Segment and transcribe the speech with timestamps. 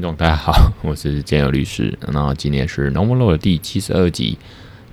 [0.00, 1.92] 听众大家好， 我是建友律师。
[2.10, 4.38] 那今天是 normal 的第七十二集。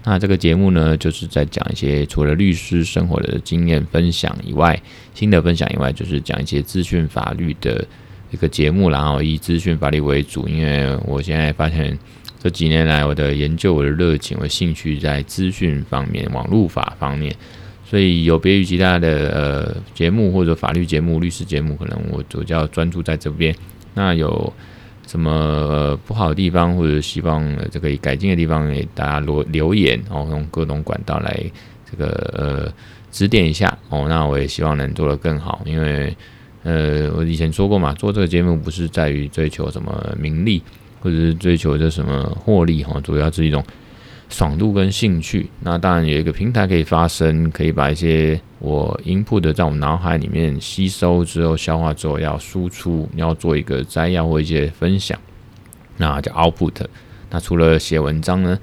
[0.03, 4.77] 那这个节目呢，就是在讲一些除了律师生活的经验分享以外，
[5.13, 7.87] 心得分享以外，就是讲一些资讯法律的
[8.31, 10.45] 一个节目，然后以资讯法律为主。
[10.45, 11.97] 因为我现在发现
[12.43, 17.33] 这几年来，我的研究、我的热情、我兴趣在资讯方面、网络法方面。
[17.89, 23.55] 所以有别于其他的呃节目或者法律节目、律师节目，可能我主要专注在这边。
[23.93, 24.53] 那有
[25.07, 31.43] 什么呃不好的地方，或者希望这个改进的地方，给大家留留言哦，用各种管道来
[31.89, 32.07] 这个
[32.37, 32.71] 呃
[33.11, 34.05] 指点一下哦。
[34.07, 36.15] 那我也希望能做得更好，因为
[36.61, 40.61] 呃我以前说过嘛，做这个节目不是在于追求什么名利，
[40.99, 43.63] 或者是追求这什么获利哈，主要是一种。
[44.29, 55.17] 爽度跟兴趣，那当然有一个平台可以发声，可以把一些我 input 的在我脑海里面吸收之后、消化之后要输出，要做一个摘要或一些分享，
[55.95, 56.73] 那叫 output。
[57.29, 58.59] 那除了写文章呢，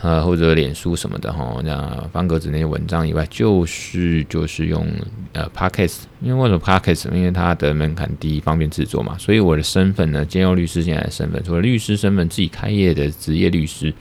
[0.00, 4.84] 呃或者脸书什么的哈，那方格子那些文章以外，就是就是用
[5.32, 7.12] 呃 podcast，因为为什么 podcast？
[7.14, 9.16] 因为它的门槛低，方便制作嘛。
[9.18, 13.94] 所以我的身份呢，兼优律师现在的身份，除了律师身份，自己开业的职业律师。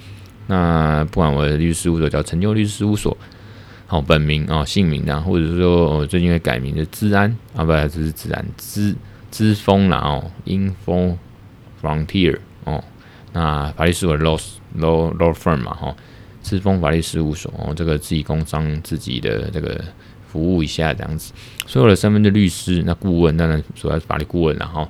[0.51, 3.15] 那不管我的律师事务所叫成就律师事务所，
[3.85, 8.95] 好本名啊、哦、姓名啊，或者说我最近会改名的资安啊，不，这是资安资
[9.29, 11.15] 资风啦哦，Info
[11.79, 12.83] Frontier 哦，
[13.31, 14.41] 那法律事务所 Law
[14.79, 15.95] Law Law Firm 嘛哈，
[16.41, 19.79] 资风法律事务所哦，这个自己工商自己的这个
[20.27, 21.31] 服务一下这样子，
[21.67, 24.89] 所有的身份的律师，那顾问当然主要是法律顾问然后。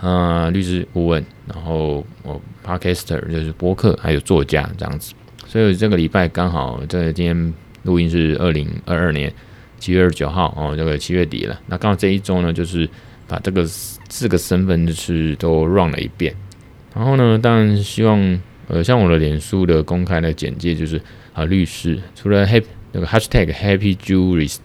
[0.00, 5.12] 呃、律师顾问，然后我 Podcaster 就是播客，还有作家这样子。
[5.46, 9.32] 所以这个礼拜刚好，这今天录音是二零二二年
[9.78, 11.60] 七月二十九号哦，这个七月底了。
[11.66, 12.88] 那刚好这一周呢，就是
[13.26, 16.34] 把这个四个身份就是都 run 了一遍。
[16.94, 21.00] 然后呢，当然希望呃，像我的脸书的公开的简介就是
[21.34, 24.58] 啊，律师除了 happy 那个 hashtag Happy Jurist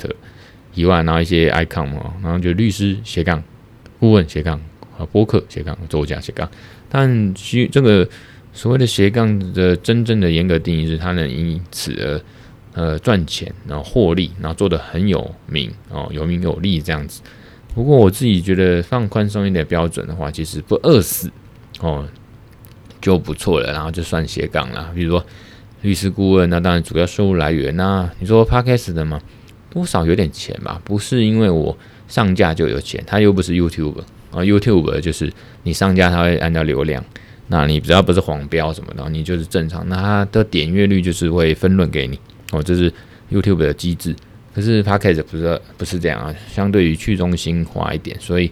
[0.74, 3.44] 以外，然后一些 icon 嘛，然后就律师斜杠
[4.00, 4.59] 顾问斜杠。
[4.97, 6.50] 啊，播客斜杠作家斜杠，
[6.89, 8.07] 但其这个
[8.53, 12.22] 所谓的斜杠的真正的严格定义是，他能因此而
[12.73, 17.22] 呃赚钱，然后获利，然后做得很有名哦，有名有利这样子。
[17.73, 21.29] 不过我自己觉得放宽松一点标准的话，其实不饿死
[21.81, 22.07] 哦
[23.01, 24.91] 就不错了，然后就算斜杠了。
[24.95, 25.25] 比如说
[25.81, 29.22] 律师顾问，那当然主要收入来源，那你说 Podcast 的嘛，
[29.69, 30.81] 多少有点钱吧？
[30.85, 31.77] 不是因为我
[32.07, 34.01] 上架就有钱，他又不是 YouTube。
[34.35, 35.31] 啊，YouTube 就是
[35.63, 37.03] 你上架，它会按照流量，
[37.47, 42.19] 那你只要不是黄标什么的，你就是正常，那它的点阅率就是会分润给你
[42.51, 42.91] 哦，这是
[43.31, 44.16] YouTube 的机制。
[44.53, 48.50] 可是 Podcast 不是不是这样啊，相对于去中心化一点，所以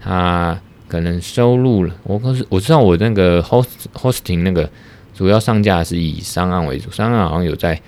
[0.00, 1.94] 它可能收入了。
[2.02, 4.68] 我可是我知道我那个 host hosting 那个
[5.14, 7.80] 主要上架是以商案为主，商案好像有在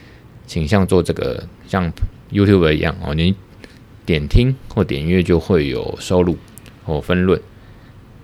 [0.46, 1.92] 倾向做这个像
[2.32, 3.34] YouTube 一样哦，你
[4.06, 6.38] 点听或点阅就会有收入。
[6.88, 7.38] 哦，分论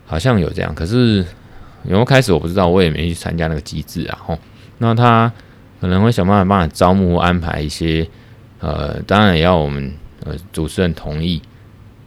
[0.07, 1.23] 好像有这样，可是
[1.85, 4.19] 有没开始我不知道，我也没去参加那个机制啊。
[4.25, 4.39] 吼，
[4.79, 5.31] 那他
[5.83, 8.09] 可能会想办法帮你招募安排一些，
[8.61, 9.93] 呃，当然也要我们
[10.25, 11.43] 呃主持人同意，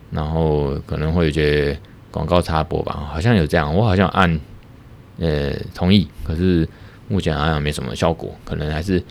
[0.09, 1.77] 然后可能会有些
[2.09, 4.39] 广告插播吧，好像有这样，我好像按
[5.19, 6.67] 呃同意，可是
[7.07, 9.03] 目前好像没什么效果，可能还是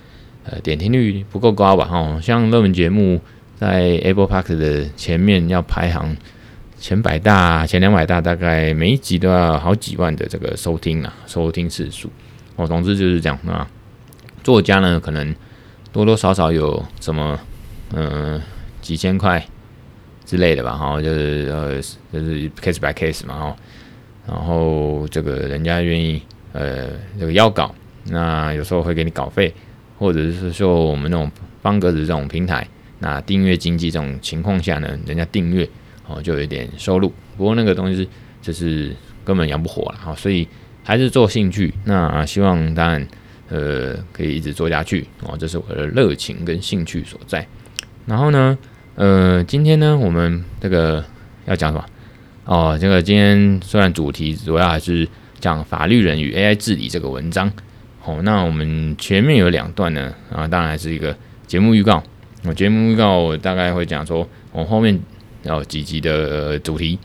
[0.42, 1.84] 呃点听率不够高吧。
[1.84, 3.20] 吼，像热门节目
[3.54, 6.16] 在 Apple Park 的前面要排行。
[6.78, 12.10] 前百大、前两百大，大概每一集都要好几万的这个收听啊，收听次数。
[12.56, 13.68] 哦，总之就是这样啊。
[14.44, 15.34] 作家呢，可能
[15.92, 17.38] 多多少少有什么，
[17.94, 18.40] 嗯、
[18.80, 19.44] 几千块
[20.24, 20.72] 之类的吧。
[20.72, 21.74] 哈，就是呃，
[22.12, 23.34] 就是 case by case 嘛。
[23.34, 23.56] 哈，
[24.26, 26.22] 然后这个人家愿意
[26.52, 29.52] 呃这个邀稿，那有时候会给你稿费，
[29.98, 31.30] 或者是说我们那种
[31.62, 32.68] 方格子这种平台，
[32.98, 35.68] 那订阅经济这种情况下呢，人家订阅。
[36.08, 38.08] 哦，就有点收入，不过那个东西
[38.40, 38.94] 就是
[39.24, 40.46] 根本养不活了，哈，所以
[40.84, 41.74] 还是做兴趣。
[41.84, 43.08] 那希望当然
[43.48, 47.44] 呃可以一直做下去哦，这是我的热情跟兴趣所在。
[48.06, 48.56] 然后呢，
[48.94, 51.04] 呃，今天呢我们这个
[51.46, 51.84] 要讲什么？
[52.44, 55.08] 哦，这个今天虽然主题主要还是
[55.40, 57.50] 讲法律人与 AI 治理这个文章。
[58.04, 61.16] 哦，那我们前面有两段呢，啊，当然还是一个
[61.48, 62.00] 节目预告。
[62.44, 64.96] 我节目预告我大概会讲说，我后面。
[65.46, 66.98] 然后几集的主题，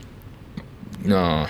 [1.04, 1.48] 那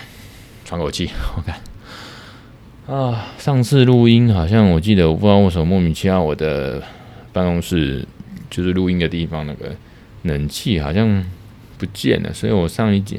[0.64, 3.28] 喘口气 我看啊。
[3.38, 6.82] 上次录音好像我记得，我不知道为什么莫名其妙，我的
[7.32, 8.06] 办公室
[8.50, 9.74] 就是录音的地方那个
[10.22, 11.24] 冷气好像
[11.78, 13.18] 不见了，所以我上一讲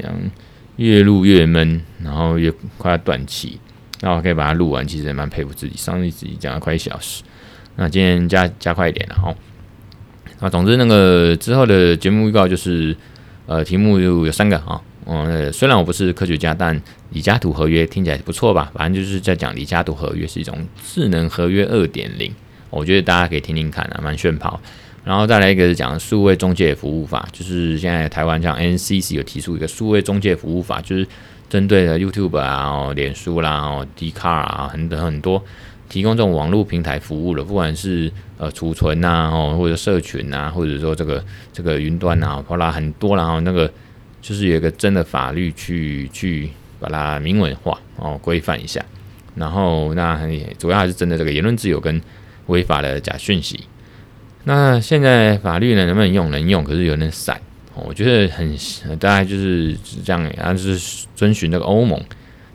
[0.76, 3.58] 越录越闷，然后越快要断气。
[4.00, 5.76] 那我可以把它录完，其实也蛮佩服自己。
[5.76, 7.24] 上一集讲了快一小时，
[7.74, 9.34] 那今天加加快一点了哈。
[10.40, 12.94] 啊总之那个之后的节目预告就是，
[13.46, 14.80] 呃，题目有有三个啊。
[15.06, 16.80] 嗯，虽然我不是科学家，但
[17.10, 18.70] 李嘉图合约听起来不错吧？
[18.74, 22.32] 反正就是在讲李嘉图合约是一种智能合约二点零，
[22.70, 24.58] 我觉得大家可以听听看啊，蛮炫跑。
[25.04, 31.06] 然后再来一个是讲数位中介服务法，就是现在台湾像 NCC 有提出一个数位中介服务法，就是
[31.50, 35.44] 针对了 YouTube 啊、哦、脸书啦、哦、d c a r 啊，很多很多
[35.94, 43.70] 提供这种网络平台服务的，不管是呃储存呐、哦或者社群呐，或者说这个这个云端呐，好啦很多，然后那个
[44.20, 46.50] 就是有一个真的法律去去
[46.80, 48.84] 把它明文化哦，规范一下。
[49.36, 50.18] 然后那
[50.58, 52.02] 主要还是针对这个言论自由跟
[52.46, 53.60] 违法的假讯息。
[54.42, 56.28] 那现在法律呢，能不能用？
[56.32, 57.40] 能用，可是有点散。
[57.76, 58.56] 我觉得很
[58.98, 62.02] 大概就是这样，然后就是遵循那个欧盟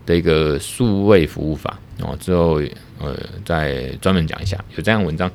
[0.06, 2.16] 的一个数位服务法哦。
[2.20, 2.60] 之后
[2.98, 5.30] 呃再专门讲一下，有这样的文章。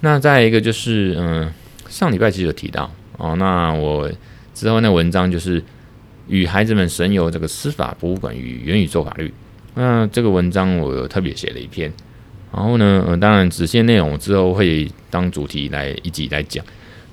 [0.00, 1.52] 那再一个就是嗯，
[1.88, 3.36] 上礼拜其实有提到哦。
[3.36, 4.10] 那我
[4.54, 5.62] 之后那文章就是
[6.28, 9.32] 与孩子们神游这个司法博物馆与元宇宙法律。
[9.74, 11.92] 那这个文章我有特别写了一篇。
[12.52, 16.64] 然后呢，呃，当然，直线内容我之后会当主题来一集来讲。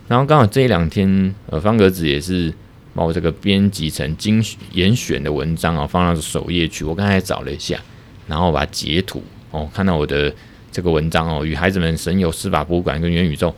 [0.07, 2.51] 然后刚好这一两天，呃，方格子也是
[2.97, 6.83] 把我这个编辑成精严选的文章啊，放到首页去。
[6.83, 7.79] 我刚才找了一下，
[8.25, 10.33] 然后把截图哦，看到我的
[10.71, 13.53] 这个文章哦，与孩子们神游司法博物馆跟元宇宙，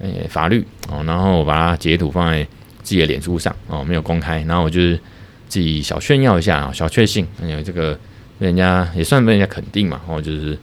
[0.00, 2.44] 诶，法律哦，然后我把它截图放在
[2.82, 4.44] 自己的脸书上哦，没有公开。
[4.46, 5.00] 然后我就是
[5.48, 7.98] 自己小炫耀一下啊，小确幸，因为这个
[8.38, 10.58] 人家也算被人家肯定嘛，哦，就是。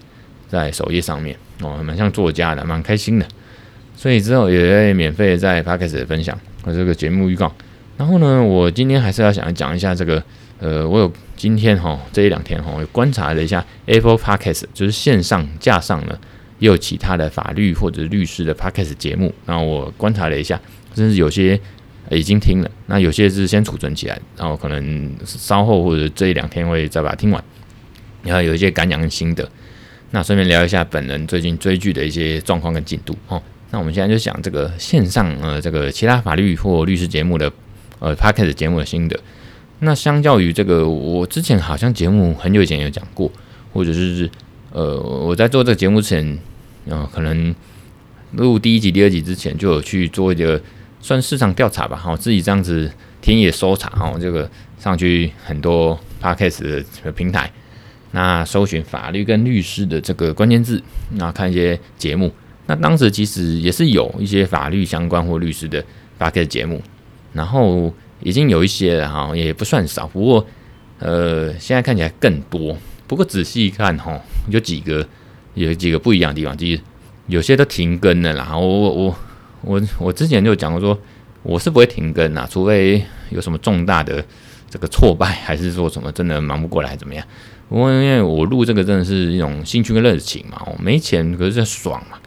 [0.49, 3.25] 在首页上面哦，蛮像作家的，蛮开心的。
[3.95, 7.51] 所以之后也会免费在 Podcast 分享我这个节目预告。
[8.03, 10.21] 然后呢，我今天还是要想讲一下这个，
[10.59, 16.19] 呃，我有今天哈这一两天哈，我观察了一下 Apple Podcast，就是线上架上呢
[16.59, 19.33] 也有其他的法律或者律师的 Podcast 节目。
[19.45, 20.59] 然后我观察了一下，
[20.93, 21.57] 甚至有些
[22.11, 27.41] 已经听了，那有些是先储存起来，然后可能稍后或者这一两天会再把它听完，
[28.21, 29.49] 然后有一些感想跟心得。
[30.11, 33.41] 那顺便聊一下本人最近追剧的一些状况跟进度哦。
[33.71, 37.49] 那我们现在就讲这个线上呃这个其他法律或律师节目的
[38.03, 39.17] 呃 Podcast 节目的心得。
[39.79, 43.31] 那相较于这个，我之前好像节目很久以前有讲过，
[43.71, 44.29] 或者是
[44.71, 46.37] 呃我在做这个节目之前，
[46.89, 47.55] 呃可能
[48.33, 50.61] 录第一集、第二集之前就有去做一个
[50.99, 52.91] 算市场调查吧，好，自己这样子
[53.21, 57.49] 田野搜查哦，这个上去很多 Podcast 的平台。
[58.11, 62.31] 那搜寻法律跟律师的这个关键字，那看一些节目。
[62.67, 65.83] 那当时其实也是有一些法律相关或律师的
[66.19, 66.81] Podcast 节目，
[67.33, 70.07] 然后已经有一些了哈，也不算少。
[70.07, 70.45] 不过
[70.99, 72.77] 呃，现在看起来更多。
[73.07, 74.19] 不过仔细一看哈，
[74.49, 75.05] 有几个
[75.53, 76.79] 有几个不一样的地方，就是
[77.27, 78.57] 有些都停更了啦。
[78.57, 79.15] 我我我
[79.61, 80.97] 我我之前就讲过说，
[81.43, 84.23] 我是不会停更啦，除非有什么重大的
[84.69, 87.25] 这个挫败，还是说什么真的忙不过来怎么样。
[87.69, 92.17] 不过因为我录这个真的是一种兴趣跟热情嘛，我没钱可是在爽嘛，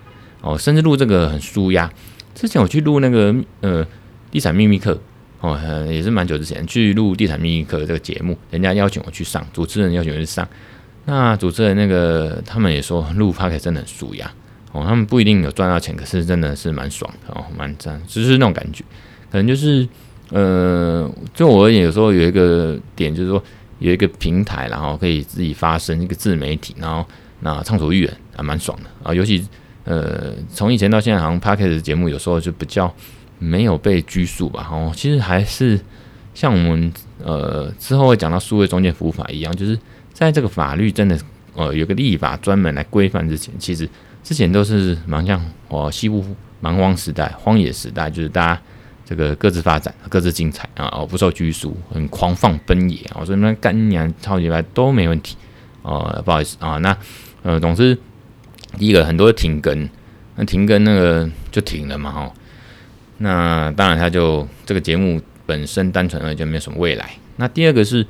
[0.41, 1.91] 哦，甚至录这个很舒压。
[2.35, 3.87] 之前我去录那个呃
[4.37, 5.01] 地产秘密课，
[5.41, 5.59] 哦，
[5.91, 10.47] 也是蛮久之前去录地产秘密课这个节目，人家邀请我去上，主持人邀请我去上，
[11.07, 14.31] 那主持人那个他们也说录 p o c a 真的很舒压，
[14.73, 18.85] 哦，他们不一定有赚到钱，可是真的是蛮爽的哦，蛮赞，就是那种感觉，
[19.33, 19.89] 可能就是
[20.33, 23.43] 呃，就我而言，有时候有一个点就是说。
[23.79, 27.05] 有一个平台，然后可以自己发声，一个自媒体，然后
[27.41, 29.13] 那畅所欲言，还蛮爽的啊。
[29.13, 29.47] 尤其
[29.85, 32.91] 呃，从以前到现在，好像 Podcast 节目有时候就比较
[33.39, 34.69] 没有被拘束吧。
[34.71, 35.81] 哦，其实还是
[36.35, 39.79] 像我们呃之后会讲到数位中介服务法一样，就是
[40.13, 41.19] 在这个法律真的
[41.55, 43.89] 呃有个立法专门来规范之前，其实
[44.23, 46.25] 之前都是蛮像哦西部
[46.61, 48.61] 蛮荒时代、荒野时代，就是大家。
[49.09, 50.89] 这个各自发展，各自精彩啊！
[50.91, 53.19] 哦，不受拘束，很狂放奔野啊！
[53.21, 55.37] 我说那干娘超级白都没问题
[55.83, 56.77] 哦，不好意思啊。
[56.79, 56.99] 那
[57.45, 57.97] 呃，总之
[58.77, 59.89] 第一个很多停更，
[60.35, 62.33] 那停更那个就停了嘛哈。
[63.19, 67.11] 那当然，他就这个节目本身单纯而言就没有什么未来。
[67.37, 68.07] 那第二个是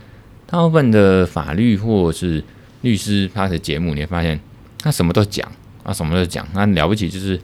[0.46, 2.42] 大部分的法律或是
[2.82, 4.38] 律师他的节目，你会发现
[4.80, 5.50] 他什么都讲
[5.82, 7.40] 啊，什么都讲，那了不起就是。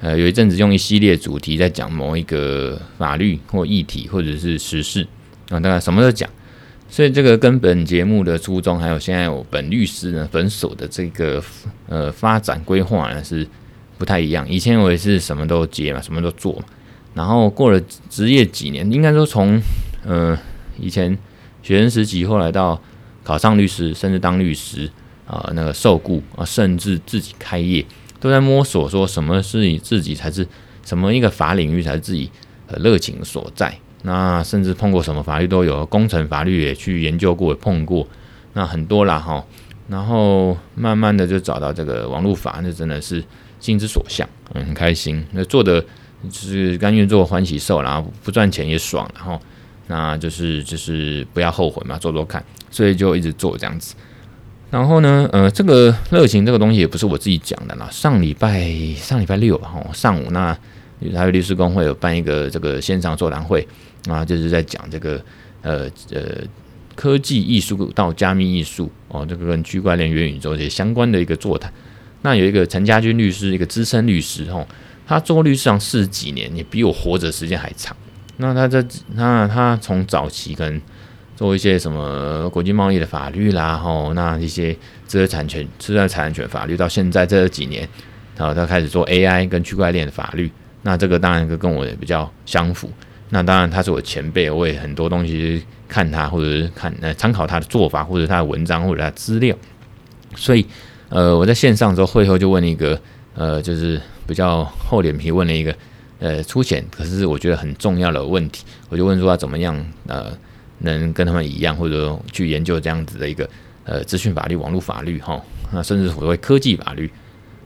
[0.00, 5.06] 呃，有一阵子用一系列主题在讲某一个法律或议题，或者是时事
[5.48, 6.28] 啊，当然什么都讲。
[6.90, 11.42] 所以这个跟本节目的初衷，还有现在我本律师呢本所的这个
[11.88, 13.48] 呃发展规划呢是
[13.96, 14.46] 不太一样。
[14.46, 16.64] 以前我也是什么都接嘛，什么都做嘛。
[17.14, 17.80] 然后过了
[18.10, 19.60] 职业几年，应该说从
[20.04, 20.38] 呃
[20.78, 21.16] 以前
[21.62, 22.80] 学生时期，后来到
[23.22, 24.90] 考上律师，甚至当律师
[25.26, 27.84] 啊，那个受雇啊，甚至自己开业，
[28.20, 30.46] 都在摸索说什么是你自己才是
[30.84, 32.30] 什么一个法领域才是自己
[32.66, 33.74] 呃热情所在。
[34.02, 38.06] 那甚至碰过什么法律都有，工程法律也去研究过，也碰过，
[38.52, 39.42] 那很多啦哈。
[39.88, 43.24] 然后慢慢的就找到这个网络法，那真的是
[43.60, 45.24] 心之所向，嗯，很开心。
[45.32, 45.82] 那做的
[46.30, 49.40] 就是甘愿做欢喜受，然后不赚钱也爽，然后
[49.86, 53.94] 那就是就是不要后悔嘛，做做看，所以就一直做这样子。
[54.70, 57.88] 然后呢，呃，这个热情这个东西也不是我自己讲的啦。
[57.90, 60.52] 上礼拜上礼拜六吧，哈，上午那
[61.12, 63.66] 台北律师工会有办一个这个线上座谈会
[64.08, 65.22] 啊，就是在讲这个
[65.62, 66.22] 呃呃。
[66.96, 71.68] 科技艺术到加密艺术哦，这个跟区块链、元宇宙这些相关的一个座谈。
[72.22, 74.64] 那有一个陈家军律师，一个资深律师哦，
[75.06, 77.96] 他做律师上四十几年，也比我活着时间还长。
[78.36, 78.84] 那他这
[79.14, 80.80] 那他从早期跟
[81.36, 84.72] 做一些什么国际贸易的法律啦，吼，那一些
[85.06, 87.88] 知识产权、知识产权法律，到现在这几年，
[88.36, 90.50] 然后他开始做 AI 跟区块链的法律。
[90.82, 92.90] 那这个当然跟我也比较相符。
[93.30, 95.64] 那当然他是我前辈，我也很多东西。
[95.86, 99.54] 看他，或者是看呃参考他的做法，或者他的文章，或者他的资料。
[100.34, 100.66] 所以，
[101.08, 102.98] 呃，我在线上之后会后就问一个
[103.34, 105.74] 呃，就是比较厚脸皮问了一个
[106.18, 108.64] 呃粗浅，可是我觉得很重要的问题。
[108.88, 110.36] 我就问说他怎么样呃
[110.78, 113.48] 能跟他们一样，或者去研究这样子的一个
[113.84, 117.10] 呃资讯法律、网络法律哈，那甚至所谓科技法律。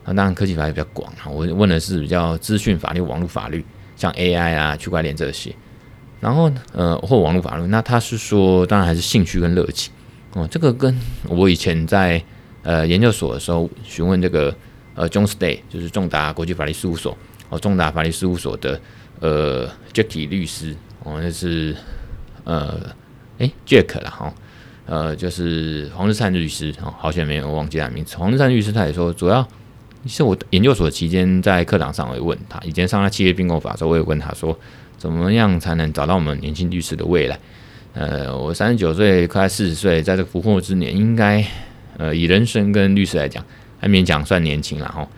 [0.04, 3.62] 那当然科技法律比较广哈，我问的是比较资讯法律、网络法律，
[3.94, 5.54] 像 AI 啊、区块链这些。
[6.18, 9.92] 然后，呃，或网络法律，那他是说，当然还是兴趣跟热情
[10.32, 10.48] 哦。
[10.50, 10.98] 这个跟
[11.28, 12.20] 我以前在
[12.62, 14.52] 呃研究所的时候询问这个
[14.98, 17.16] 呃，John's Day 就是仲达国际法律事务所
[17.50, 18.80] 哦，仲达法律事务所的
[19.20, 20.74] 呃 Jacky 律师
[21.04, 21.76] 哦，那是
[22.42, 22.80] 呃
[23.38, 24.34] 诶 Jack 了哈，
[24.86, 28.16] 呃就是黄日灿律师哦，好像没有忘记他名字。
[28.16, 29.46] 黄日灿律师他也说，主要
[30.06, 34.58] 是我研究所期间在课堂上我也问他，以前上了企业并购法的时候，我也问他说。
[34.98, 37.38] 怎么样才能找到我们年轻律师的未来？
[37.94, 41.46] 呃，我三十九岁，快四十岁，在这个不惑之年，应该
[41.96, 43.44] 呃以人生跟律师来讲，
[43.78, 45.08] 还勉强算年轻了哈。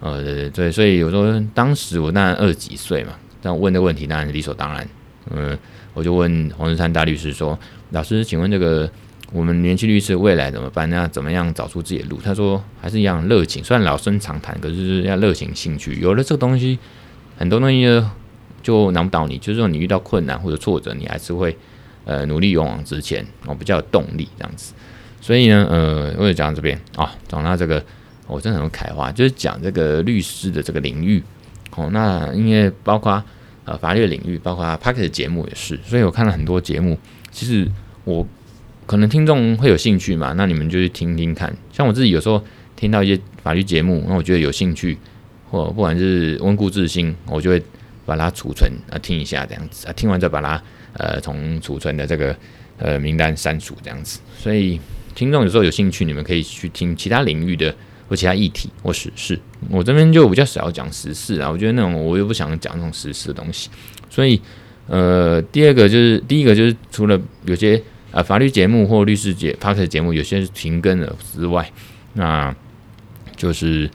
[0.00, 4.88] 呃，对对，所以我说当时我当然二十几岁嘛，但问的问题当然理所当然。
[5.30, 5.58] 嗯、
[5.94, 7.58] 我就问黄日灿大律师说
[7.90, 8.88] ：“老师，请问这个
[9.32, 10.88] 我们年轻律师未来怎么办？
[10.90, 16.00] 那怎么样找出自己的路？”他说：“还是一样热情，虽然老生常谈，可是要热情兴趣。
[16.00, 16.78] 有了这个东西，
[17.36, 18.02] 很多东西。”
[18.62, 21.56] 就难不倒你，就是说你遇到困难或者挫折，你还是会
[22.04, 24.74] 呃努力勇往直前，哦，比较有动力这样子。
[25.20, 27.80] 所以呢，呃，我也讲到这边啊，讲到这个，
[28.26, 31.22] 我真的很开话，就是讲这个律师的这个领域
[31.74, 31.88] 哦。
[31.92, 33.22] 那因为包括
[33.64, 36.98] 呃法律领域，包括 Podcast 的节目也是，所以我看了很多节目。
[37.30, 37.66] 其实
[38.04, 38.26] 我
[38.86, 41.54] 可能听众会有兴趣嘛，那你们就去听听看。
[41.72, 42.42] 像我自己有时候
[42.74, 44.96] 听到一些法律节目，那我觉得有兴趣，
[45.50, 47.62] 或不管是温故知新，我就会。
[48.06, 52.36] 把它储存啊，听一下这样子啊，听完再把它呃从储存的这个
[52.78, 54.20] 呃名单删除这样子。
[54.38, 54.78] 所以
[55.12, 57.74] 听众有时候有兴趣，你们可以去听其他领域的
[58.08, 59.38] 或其他议题或时事。
[59.70, 63.68] 我这边就比较少讲时事啊，我觉得那种我又不想讲那种时事的东西。
[64.08, 64.40] 所以
[64.86, 67.76] 呃，第二个就是第一个就是除了有些
[68.12, 71.68] 啊、呃、法律节目或律师节 party 节目有些是停更了之外，
[72.14, 72.54] 那
[73.36, 73.90] 就是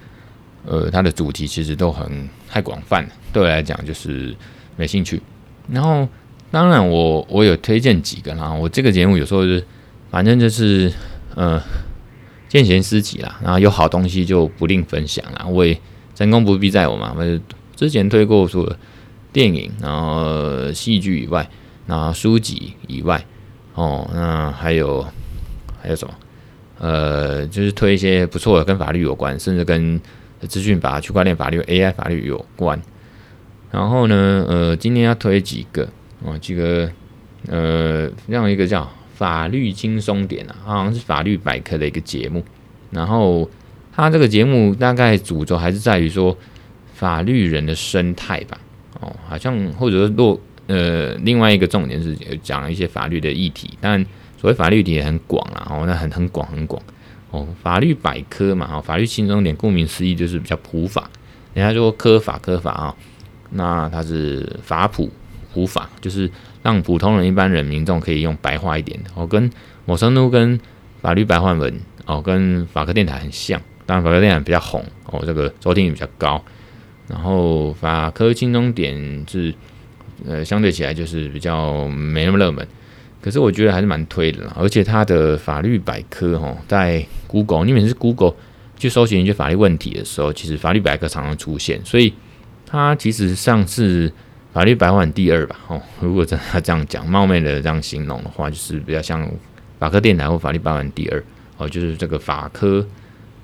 [0.65, 3.09] 呃它的主题其实都很太广泛了。
[3.31, 4.35] 对我来讲就是
[4.75, 5.21] 没兴趣，
[5.69, 6.05] 然后
[6.51, 9.65] 当然我我有推荐几个啦，我这个节目有时候是
[10.09, 10.91] 反正就是
[11.35, 11.61] 呃
[12.51, 15.45] 见贤思齐啦，然后有好东西就不吝分享啦。
[15.47, 15.79] 我也
[16.13, 17.39] 成功不必在我嘛，我
[17.77, 18.77] 之前推过除了
[19.31, 21.49] 电影，然后戏剧以外，
[21.87, 23.25] 然后书籍以外，
[23.73, 25.01] 哦，那还有
[25.81, 26.13] 还有什么？
[26.79, 29.97] 呃，就是推一些不错的，跟法律有关，甚至跟
[30.49, 32.81] 资讯法、区块链法律、AI 法律有关。
[33.71, 35.87] 然后呢，呃，今天要推几个
[36.21, 36.91] 哦，几个
[37.47, 42.43] 呃，这样一个叫“法律轻松点”啊，好像是法律百科的一个节目。
[42.89, 43.47] 然后
[43.93, 46.35] 它这个节目大概主轴还是在于说
[46.95, 48.57] 法律人的生态吧，
[48.99, 54.03] 哦，好像或者说落呃，另外一个重点是讲一些法律的议题，但
[54.39, 56.81] 所谓法律议题也很广啊，哦，那很很广很广
[57.29, 61.07] 哦，法律百科嘛，哦，法律轻松点，顾名思义就是比较普法，
[61.53, 62.95] 人家说科法科法啊。
[63.51, 65.11] 那它是法普
[65.53, 66.31] 普法，就是
[66.63, 69.09] 让普通人、一般人、民众可以用白话一点的。
[69.15, 69.49] 哦，跟
[69.85, 70.59] 某程度跟
[71.01, 71.73] 法律白话文
[72.05, 76.43] 哦，跟法科电台很像，当然法科电台比较红哦，这个收听率比较高。
[77.07, 79.53] 然后法科轻松点是
[80.25, 82.65] 呃相对起来就是比较没那么热门。
[83.21, 88.33] 可是我觉得还是蛮推的啦，而且它的法律百科哈，在 Google，你每次 Google
[88.77, 92.11] 去搜寻一些法律问题的时候，其实法律百科常常出现，所以
[92.65, 94.11] 它其实上是
[94.53, 99.29] 法律百科第二吧，哦，如果真的这样讲，冒昧的这样形容的话，就是比较像
[99.79, 101.23] 法科电台或法律百科第二，
[101.57, 102.85] 哦，就是这个法科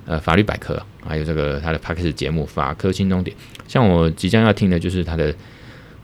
[0.05, 3.35] 呃法律百科，还有这个它的 Podcast 节目法科轻松点，
[3.67, 5.33] 像我即将要听的就是它的。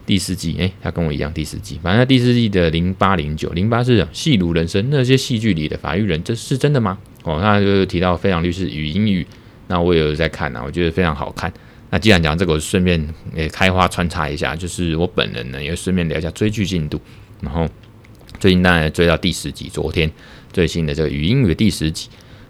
[0.06, 6.98] 第四季，哎，他跟我一样，第四季，反正他第四季的零八零九零八是戏如人生，那些戏剧里的法律人，这是真的吗？
[7.24, 9.26] 哦，他就提到非常律师与英语，
[9.68, 11.50] 那我也有在看呐、啊，我觉得非常好看。
[11.94, 17.00] 那既然讲这个，我顺便也开花穿插一下，就是我本人呢，也顺便聊一下追剧进度。
[17.40, 17.70] 然后
[18.40, 20.10] 最近当然追到第十集，昨天
[20.52, 22.10] 最新的这个语音语第十集，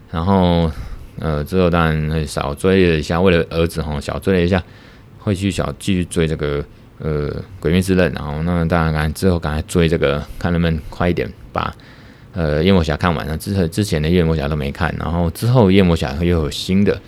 [0.09, 0.71] 然后
[1.19, 4.63] 呃之后当然会少追了一下，为了儿子哈，小追了一下，
[5.19, 6.63] 会去小继续追这个。
[6.99, 11.75] 呃，鬼灭之刃，然后那当然，赶之后赶快追这个，看能不能快一点把
[12.31, 13.37] 呃夜魔侠看完了。
[13.37, 17.01] 之之前的夜魔侠都没看，然后之后夜魔侠又有新的，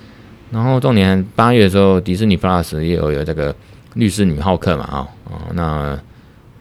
[0.55, 3.53] 然后重点八月的时候，迪士尼 Plus 也有有这个
[3.95, 5.99] 律师女浩克嘛，啊、哦，那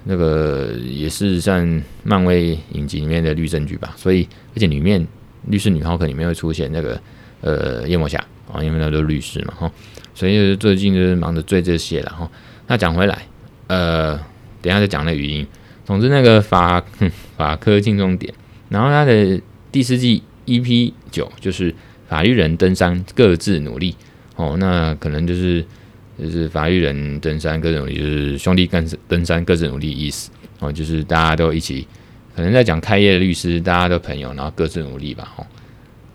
[0.03, 5.07] 那个也是像漫威影集里面的律政剧吧，所以而且里面
[5.47, 7.01] 律师女浩克里面会出现那个
[7.41, 8.19] 呃夜魔侠
[8.53, 9.73] 啊，因为那都是律师嘛，哈、哦，
[10.13, 12.29] 所以最近就是忙着追这些了，哈。
[12.67, 13.23] 那讲回来，
[13.69, 14.17] 呃，
[14.61, 15.47] 等一下再讲那语音。
[15.85, 16.83] 总之，那个法
[17.39, 18.35] 法科轻重点，
[18.71, 21.73] 然后它的第四季 EP 九就是
[22.15, 23.97] 法律人登山各自努力
[24.37, 24.57] 哦。
[24.61, 25.65] 那可能就是
[26.17, 30.31] 就是法律人登山各自努力，就是兄弟干登山各自努力意思
[30.61, 30.71] 哦。
[30.71, 31.85] 就是大家都一起，
[32.37, 35.35] 可能在讲开业的律师，大家都朋友，然后各自努力吧。
[35.37, 35.47] 哦，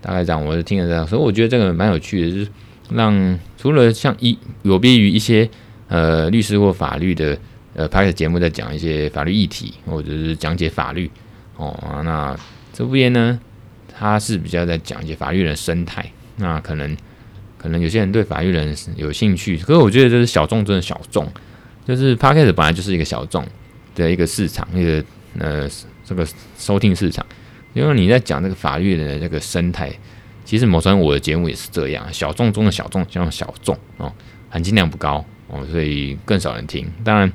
[0.00, 2.48] 大概这样，我是听得这样，所以我觉得这个蛮有趣的，就是
[2.90, 5.46] 让除了像一有别于一些。
[5.92, 7.36] 呃，律师或法律的
[7.74, 11.10] 呃拍的节目，在讲一些法律议题，或者是讲解法律
[11.56, 11.76] 哦。
[12.04, 12.32] 那
[12.72, 13.40] 这边呢，
[14.00, 16.04] 他是比较在讲一些法律人的生态。
[16.36, 16.96] 那可能
[17.58, 21.30] 可能有些人对法律人有兴趣，可是我觉得这是小众中的小众，
[21.86, 23.46] 就是 Podcast 本来就是一个小众
[23.94, 25.04] 的一个市场，一个
[25.38, 25.68] 呃
[26.04, 27.24] 这个收听市场。
[27.74, 29.92] 因为你在讲这个法律人的这个生态，
[30.44, 34.10] 其实某种我的节目也是这样，小众中的小众，像小众哦，
[34.48, 35.22] 含金量不高。
[35.52, 36.88] 哦，所以更少人听。
[37.02, 37.32] 当然，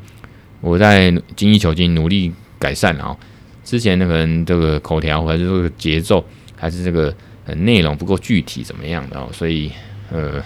[0.61, 2.95] 我在精益求精，努力改善。
[2.95, 3.19] 然后
[3.61, 6.25] 之前那个人这个口条，还是这个节奏，
[6.55, 7.13] 还是这个
[7.45, 9.29] 呃内容不够具体，怎么样的哦？
[9.31, 9.71] 所以
[10.11, 10.41] 呃，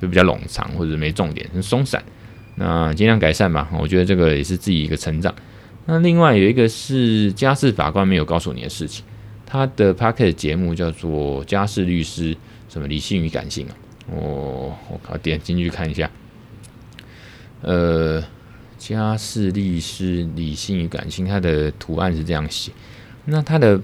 [0.00, 2.02] 就比较冗长或者没重点，很松散。
[2.56, 3.68] 那尽量改善吧。
[3.72, 5.34] 我觉得这个也是自己一个成长。
[5.86, 9.04] 那另外有一个是家事法官没有告诉你的事情，
[9.46, 12.34] 他的 Podcast 节目叫做《家事律师》，
[12.68, 13.74] 什么理性与感性啊？
[14.08, 16.10] 我我靠，点进去看一下。
[17.62, 18.22] 呃，
[18.78, 22.72] 家事律师理性与感性，他的图案是这样写。
[23.24, 23.80] 那他的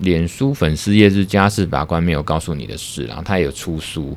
[0.00, 4.16] 脸书粉丝页是家事法官没有告诉你的事，然后他也有出书。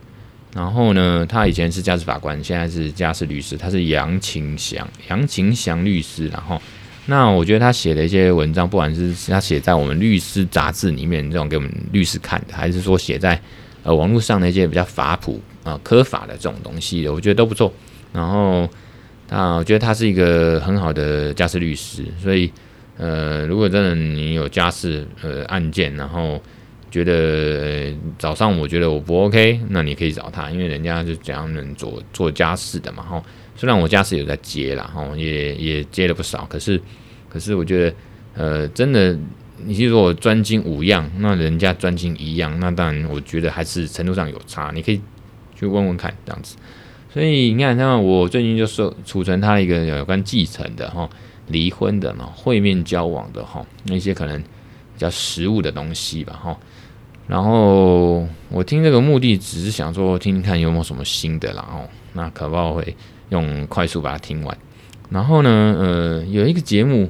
[0.53, 6.27] 然后呢，他以前是家事法官，现在是家事律师，他是杨晴祥，杨晴祥律师。
[6.29, 6.61] 然后，
[7.07, 13.39] 那我觉得他写的一些文章，不管是他写在我们律师杂志里面这种给我们律师看的，还是说写在
[13.83, 17.73] 呃网络上的一些比较法普啊科法的这种东西的，我觉得都不错。
[18.13, 18.69] 然后。
[19.27, 22.51] 啊，我觉得他是一个很好的家事律师，所以，
[22.97, 26.41] 呃，如果真的你有家事呃案件，然后
[26.89, 33.23] 觉得、早上我觉得我不 OK，那你可以找他，因为人家就怎样能做做家事的嘛，哈。
[33.57, 36.81] 虽然我家事有在接啦，哈，也也接了不少，可是，
[37.29, 37.95] 可是我觉得，
[38.33, 39.17] 呃，真的，
[39.63, 45.01] 你是说我专精五样，那人家专精一样，那当然我觉得还是程度上有差，你可以
[45.55, 46.57] 去问问看这样子。
[47.13, 51.09] 所以你看，像我最近就是储存他一个有关继承的哈、
[51.47, 56.57] 离婚的嘛、会面交往的哈，那些可能比较实务的东西吧哈。
[57.27, 62.95] 然后我听这个目的只是想说听听看有没有什么新的，然后那可不会
[63.29, 64.57] 用快速把它听完。
[65.09, 67.09] 然后呢，呃，有一个节目，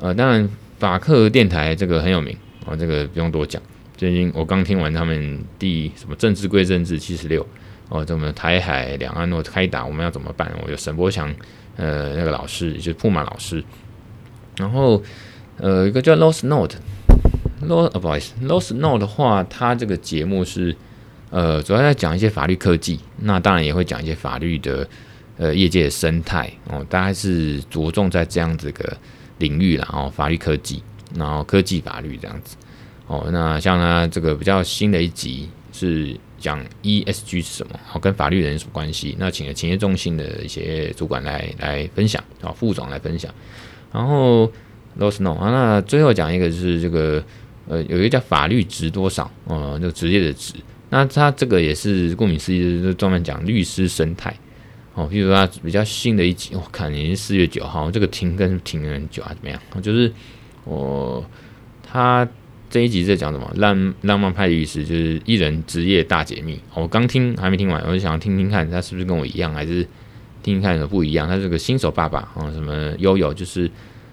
[0.00, 2.36] 呃，当然法客电台这个很有名
[2.66, 3.62] 啊，这个不用多讲。
[3.96, 7.46] 最近我刚听完他们第什么政治归政治七十六。
[7.88, 10.50] 哦，这么台海两岸若开打，我们要怎么办？
[10.64, 11.32] 我有沈博强，
[11.76, 13.62] 呃，那个老师，就是铺满老师。
[14.56, 15.02] 然后，
[15.58, 20.74] 呃，一个叫 Lost Note，Lost，呃，不好意思，Lost Note 的话，它这个节目是，
[21.28, 24.88] 呃，主要在讲一些法律科技，那当然也会讲一些法律的，
[25.36, 28.96] 呃，业界的生态哦，大概是着重在这样子个
[29.38, 30.82] 领域啦，然后法律科技，
[31.14, 32.56] 然后科技法律这样子。
[33.06, 36.18] 哦，那像它这个比较新的一集是。
[36.46, 37.76] 讲 ESG 是什么？
[37.84, 39.16] 好，跟法律人有什么关系？
[39.18, 43.34] 那请了企业中心的一些主管来来分享啊，副总来分享。
[43.92, 44.46] 然后
[44.96, 45.50] Law Snow 啊。
[45.50, 47.20] 那最后讲一个就是这个
[47.66, 50.54] 呃，有一个叫法律值多少哦，这个职业的职。
[50.90, 54.32] 那他这个也是顾名思义，就专门讲律师生态
[54.94, 55.08] 哦。
[55.10, 59.60] 譬如说他比较新的一集，我看已经四月九号，这个停更停了很久啊，怎么样？
[59.82, 60.12] 就是
[60.62, 61.28] 我
[61.82, 62.26] 他。
[62.68, 63.50] 这一集在讲什么？
[63.54, 66.60] 浪浪漫派的律师就是艺人职业大解密。
[66.74, 69.82] 我刚听还没听完，我就想听听看他是不是跟我一样，还是
[70.42, 71.28] 听听看有不一样。
[71.28, 73.70] 他是个新手爸爸啊，什么悠悠就是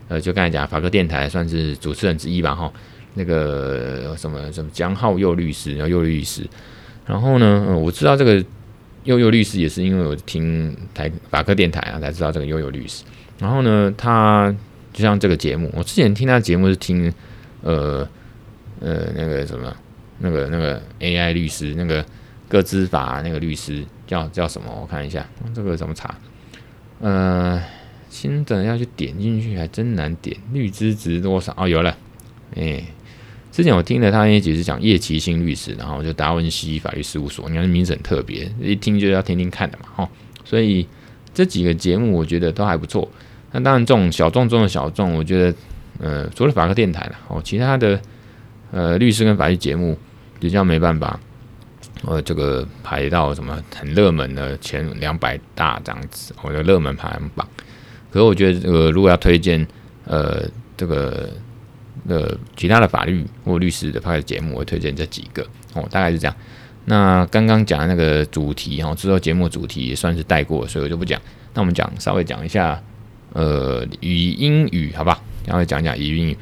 [0.07, 2.71] 呃，就刚才讲法科电台算是主持人之一吧哈。
[3.15, 6.47] 那个什么什么江浩佑律师，然后佑律师。
[7.07, 8.35] 然后呢，嗯，我知道这个
[9.03, 13.03] 佑佑律师也是因为我听台法科电台啊才知道这个佑佑律师。
[13.39, 14.55] 然后呢，他
[14.93, 17.11] 就像这个节目，我之前听他的节目是听
[17.63, 18.07] 呃。
[18.83, 19.73] 呃，那个什么，
[20.19, 22.05] 那个那个 AI 律师，那个
[22.49, 24.69] 个资法那个律师叫叫什么？
[24.81, 26.13] 我看一下，这个怎么查？
[26.99, 27.63] 呃，
[28.09, 30.35] 新的要去点进去还真难点。
[30.51, 31.53] 律师值多少？
[31.55, 31.97] 哦，有了。
[32.57, 32.83] 哎，
[33.53, 40.09] 之前我听了他那集是讲叶奇新律师，然后就达文西法律事务所，你看名字很特别，一听就要听听看的嘛，哈。
[40.43, 40.85] 所以
[41.33, 43.09] 这几个节目我觉得都还不错。
[43.53, 45.57] 那当然，这种小众中的小众，我觉得，
[45.99, 47.97] 呃，除了法客电台了，哦，其他的。
[48.73, 49.95] 呃，律师跟法律节目
[50.39, 51.19] 比较没办法，
[52.05, 57.47] 呃，这个排到什么很热门的前两百大这样子，我的热门排行榜。
[58.11, 59.63] 可是我觉得，这个如果要推荐，
[60.05, 60.43] 呃，
[60.75, 61.29] 这个
[62.07, 66.35] 呃其他的法律或律师的拍的节目，我推荐这几个哦，大概是这样。
[66.85, 71.21] 那刚刚讲的那个主题哦，之后节目主题也算是带过，所以我就不讲。
[71.53, 72.81] 那我们讲稍微讲一下，
[73.33, 75.21] 呃，语音语，好吧？
[75.45, 76.37] 然后讲讲语音语。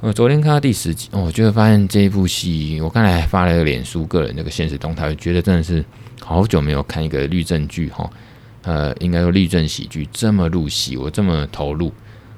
[0.00, 5.84] 我昨天看到第十集，我就会发现这一部戏，我刚才还发了一个脸书个人那个现实动态，我觉得真的是
[6.20, 8.08] 好久没有看一个律政剧哈，
[8.62, 11.92] 呃，应该说律政喜剧这么入戏，我这么投入，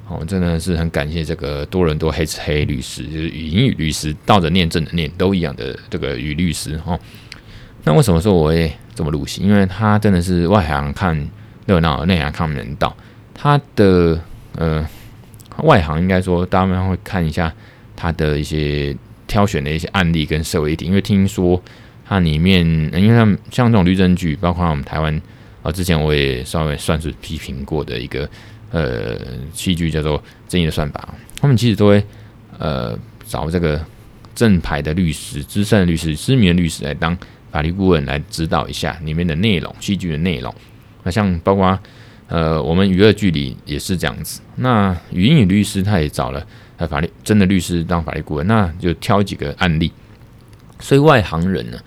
[0.09, 6.99] 哦，真的是很感谢这个多伦多黑吃黑律师，就是语音语律师，倒着念正着念都一样的这个语律师哈。
[7.85, 9.43] 那为什么说我会这么入戏？
[9.43, 11.29] 因为他真的是外行看
[11.67, 12.97] 热闹，内行看门道，
[13.35, 14.19] 他的
[14.57, 14.89] 呃。
[15.63, 17.53] 外行应该说，大家会看一下
[17.97, 18.97] 他的一些
[19.27, 21.63] 挑选的一些案例跟社会议题，因为听说
[22.05, 25.21] 它里面，因为像像这种律政剧，包括我们台湾
[25.63, 28.29] 啊，之前我也稍微算是批评过的一个
[28.71, 29.19] 呃
[29.53, 30.19] 戏剧，叫做
[30.49, 31.09] 《正义的算法》，
[31.41, 32.05] 他们其实都会
[32.59, 33.85] 呃找这个
[34.35, 37.17] 正牌的律师、资深的律师、知名的律师来当
[37.51, 40.55] 法律顾问来指导一下里面的内容、戏剧的内容。
[41.03, 41.79] 那像包括。
[42.31, 44.41] 呃，我们娱乐剧里也是这样子。
[44.55, 49.91] 那语音语律师他也找了呃法律真的律师当法律顾问，那就挑几个案例。
[50.79, 51.79] 所以外行人呢，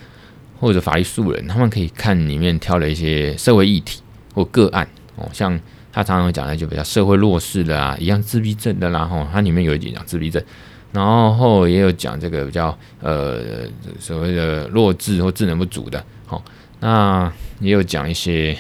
[0.60, 4.02] 或者法律素人，他们可以看里面挑了一些社会议题
[4.34, 5.58] 或个案哦，像
[5.94, 10.44] 他常常讲的就比较社会弱势的啊，一样自闭症的啦，吼，它里面有一集讲自闭症，
[10.92, 11.06] 然
[11.38, 13.66] 后也有讲这个比较呃
[13.98, 16.44] 所谓的弱智或智能不足的，好，
[16.82, 18.58] 那也有讲一些。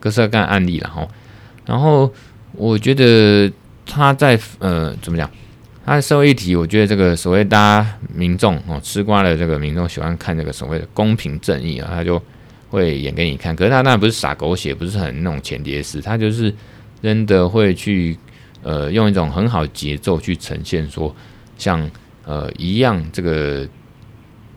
[0.00, 1.06] 各色各样案例了哈，
[1.66, 2.12] 然后
[2.52, 3.50] 我觉得
[3.86, 5.30] 他在呃怎么讲，
[5.84, 12.20] 他的社会议题，我觉得这个所谓大家民众哦吃瓜的这个民众喜欢看这个所谓的公平正义啊，他就
[12.70, 13.54] 会演给你看。
[13.54, 16.54] 可是他当然不是撒狗血，不是很那种前碟式，他就是
[17.02, 18.16] 真的会去
[18.62, 21.14] 呃用一种很好节奏去呈现说，
[21.58, 21.90] 像
[22.24, 23.68] 呃一样这个。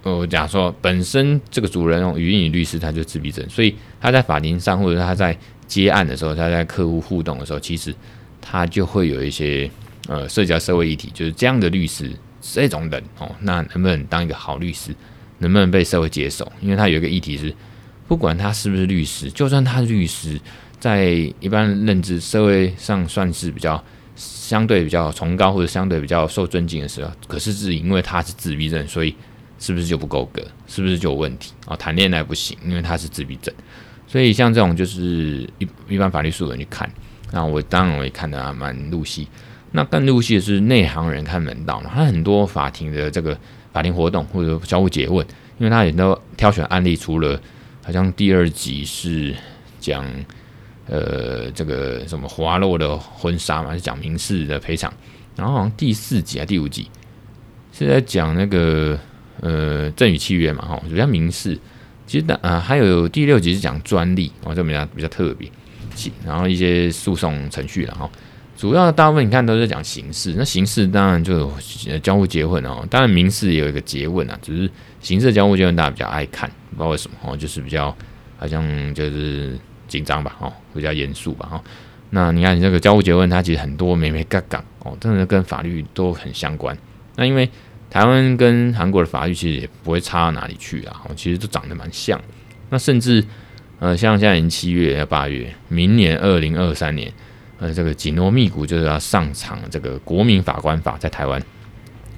[0.07, 7.93] 我讲说，本身这个主人语音语律师他就自闭症，所以他在法庭上或者他在接案的时候，他在客户互动的时候，其实
[8.39, 9.69] 他就会有一些
[10.07, 14.95] 呃社交社会议题，就是这样的律师这种人哦，那能不能当一个好律师，
[15.39, 16.49] 能不能被社会接受？
[16.61, 17.53] 因为他有一个议题是，
[18.07, 20.39] 不管他是不是律师，就算他是律师，
[20.79, 21.05] 在
[21.39, 23.83] 一般认知社会上算是比较
[24.15, 29.15] 相对比较崇高或者相对比较受尊敬的时候，可是是因为他是自闭症，所以。
[29.59, 30.41] 是不是就不够格？
[30.67, 31.75] 是不是就有问题啊？
[31.75, 33.53] 谈恋爱不行，因为他是自闭症，
[34.07, 36.89] 所以像这种就是一一般法律素人去看，
[37.31, 39.27] 那我当然我也看得蛮入戏。
[39.71, 43.37] 那更入戏的是内行人看门道嘛，他很多法庭的这个
[43.73, 45.25] 法庭活动或者交互诘问，
[45.57, 47.39] 因为他也都挑选案例，除了
[47.83, 49.35] 好像第二集是
[49.79, 50.05] 讲
[50.87, 54.93] 呃这个什么滑落的婚纱嘛，是讲民事的赔偿，
[55.35, 56.89] 然后好像第四集啊第五集
[57.73, 58.97] 是在讲那个。
[59.41, 61.57] 呃，赠与契约嘛，哈，比较民事。
[62.05, 65.49] 其实的啊，还有第六集是讲专利，哦，这比较比较特别。
[66.23, 68.07] 然后一些诉讼程序，然后
[68.55, 70.35] 主要大部分你看都是讲刑事。
[70.37, 74.69] 那刑事当然就有交互结婚哦，当然民事也有一个结问啊，只是
[75.01, 77.95] 刑事交互结问大家比较爱看，不知道为什么哦，就是比较
[78.37, 81.63] 好像就是紧张吧，哦，比较严肃吧，哈。
[82.11, 86.77] 那你看你这个交互结问，它其实很多眉眉角角哦，真的跟法律都很相关。
[87.15, 87.49] 那因为
[87.97, 92.21] 台湾跟韩国的法律其实也不会差到哪里去啊，其实都长得蛮像。
[92.69, 93.25] 那甚至
[93.79, 97.11] 呃，像现在已经七月、八月，明年二零二三年，
[97.57, 101.41] 呃，这个紧锣密鼓就是要上场这个国民法官法在台湾。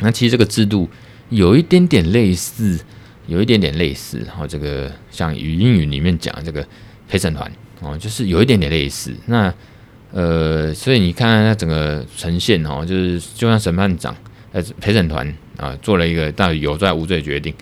[0.01, 0.89] 那其实这个制度
[1.29, 2.77] 有一点点类似，
[3.27, 6.67] 有一点点类似，然后这个像语英语里面讲这个
[7.07, 9.15] 陪审团哦，就是有一点点类似。
[9.27, 9.53] 那
[10.11, 14.13] 呃，所以你看看它整个呈现哦，就是就像审判长
[14.51, 17.53] 呃陪审团啊做了一个到底有罪无罪决定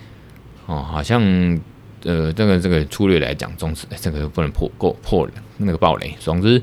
[0.67, 1.21] 哦，好像
[2.03, 6.15] 呃这个这个粗略来讲，总之这个不能破过破那个暴雷。
[6.19, 6.61] 总之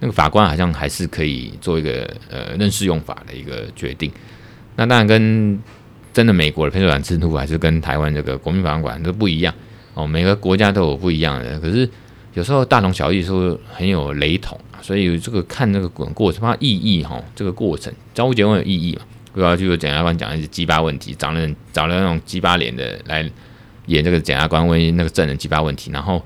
[0.00, 4.10] 那个法官好像还是可以做一个呃认识用法的一个决定。
[4.76, 5.58] 那当然跟
[6.12, 9.54] 真的美国的陪审团制度还是跟台湾这个国民法官都不一样
[9.94, 11.88] 哦，每个国家都有不一样的，可是
[12.34, 19.02] 有时候大同小异，说很有雷同，所以这个看这个过过程它意义哈，这个过程交互詰问有意义嘛？
[19.34, 23.28] 不要就是检察官讲一些鸡巴问题，找了找了那种鸡巴脸的来
[23.86, 26.22] 演这个检察官问那个证人鸡巴问题，然后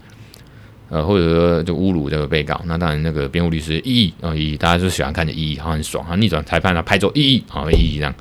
[0.91, 8.15] 呃或者说就侮辱这个被告，那当然那个辩护律师异议啊异议，大家就喜欢看着异议，好很爽，啊逆转裁判啊拍桌异议啊异议这样。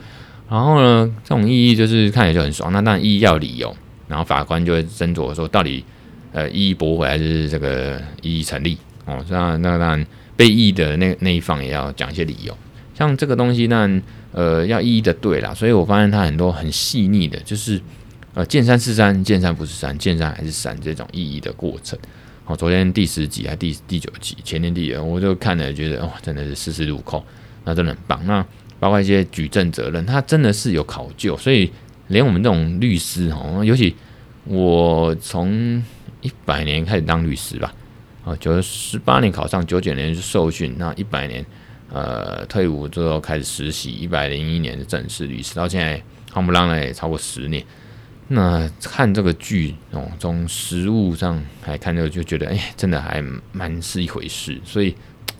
[0.49, 2.71] 然后呢，这种异议就是看起来就很爽。
[2.71, 3.75] 那当然异议要理由，
[4.07, 5.83] 然后法官就会斟酌说，到底
[6.31, 9.21] 呃异议驳回还是这个异议成立哦。
[9.29, 12.57] 那那当然被异议的那那一方也要讲一些理由。
[12.93, 13.87] 像这个东西，那
[14.37, 15.51] 呃要一一的对啦。
[15.55, 17.81] 所以我发现它很多很细腻的，就是
[18.35, 21.97] 呃见山是山，见山不是山，见山还是山这种意义的过程。
[22.45, 27.21] 哦，昨天第十集还第第九集，前天第二，我就看了觉得哦，真的是丝丝入扣，
[27.65, 28.25] 那真的很棒。
[28.25, 28.45] 那
[28.79, 31.69] 包括一些举证责任，他真的是有考究，所以
[32.07, 33.93] 连我们这种律师哦，尤其
[34.45, 35.83] 我从
[36.21, 37.73] 一百年开始当律师吧，
[38.23, 41.45] 啊，九十八年考上，九九年是受训，那一百年
[41.91, 46.01] 呃退伍之后开始实习，一百零一年的正式律师，到现在
[46.33, 47.63] 夯不啷的也超过十年。
[48.27, 54.95] 那看这个剧哦，从实物上来看，就就觉得哎，真的还蛮是一回事，所以。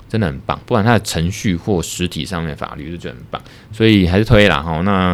[0.10, 3.41] 真的很棒，不管它的程序或实体上面法律都觉得很棒，
[3.73, 4.79] 所以还是推啦哈。
[4.86, 5.13] 那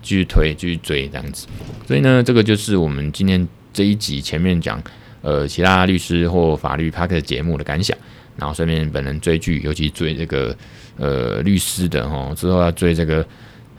[0.00, 1.46] 继续推，继续追这样子。
[1.86, 4.82] 所以呢，这个就是我们今天这一集前面讲
[5.20, 7.94] 呃其他律师或法律 p a r k 节目的感想，
[8.40, 10.56] 然后顺便本人追剧，尤其追这个
[10.96, 13.24] 呃律师的哈，之后要追这个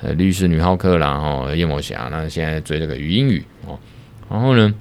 [0.02, 3.78] 呃律师女浩克啦哈，夜魔侠，那现在追这个余英语哦。
[4.30, 4.74] 然后呢，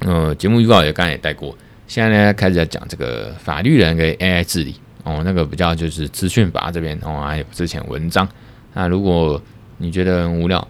[0.00, 1.54] 呃节目预告也刚才也带过，
[1.86, 4.76] 现在呢开始在讲这个法律人跟 AI 治理。
[5.02, 8.28] 哦，那个比较就是资讯法这边哦，还有之前文章。
[8.74, 9.42] 那如果
[9.78, 10.68] 你觉得很无聊，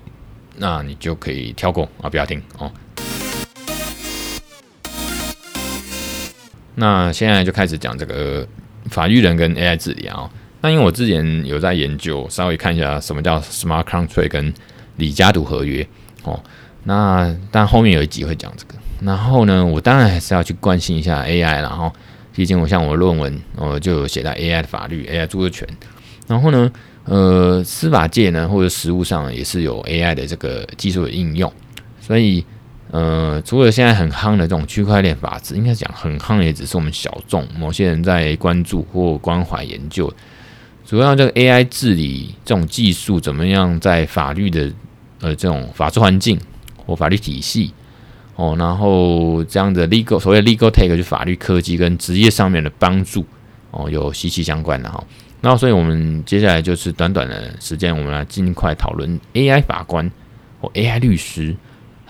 [0.57, 2.71] 那你就可以跳过啊，不要听哦。
[6.81, 8.47] 那现在就开始讲这个
[8.87, 10.29] 法律人跟 AI 治理啊。
[10.63, 14.53] 那因为我之前有在研究，稍微看一下什么叫 Smart Contract 跟
[14.97, 15.87] 李嘉图合约
[16.25, 16.41] 哦。
[16.85, 18.75] 那但后面有一集会讲这个。
[19.03, 21.93] 然后呢，我当然还是要去关心一下 AI，然后。
[22.33, 25.69] 毕竟我像我论文，我就有写到 AI 的法律、AI 著作权。
[26.27, 26.73] 然后呢，
[27.05, 31.53] 呃，司法界呢或者实务上也是有 AI 的这个技术的应用。
[32.01, 32.43] 所以，
[32.93, 40.13] 呃，除了现在很夯的这种区块链法治，应该讲很夯也只是我们小众某些人在关注或关怀研究。
[40.85, 44.73] 主要这个 AI 治理这种技术怎么样在法律的
[45.21, 46.37] 呃这种法治环境
[46.85, 47.73] 或法律体系。
[48.35, 53.25] 哦，然后这样的 legal 所谓 legal tech 就法律科技跟职业上面的帮助
[53.71, 55.05] 哦，有息息相关的哈。
[55.43, 60.11] 那所以我们接下来就是短短的时间，我们来尽快讨论 AI 法官
[60.61, 61.55] 或 AI 律师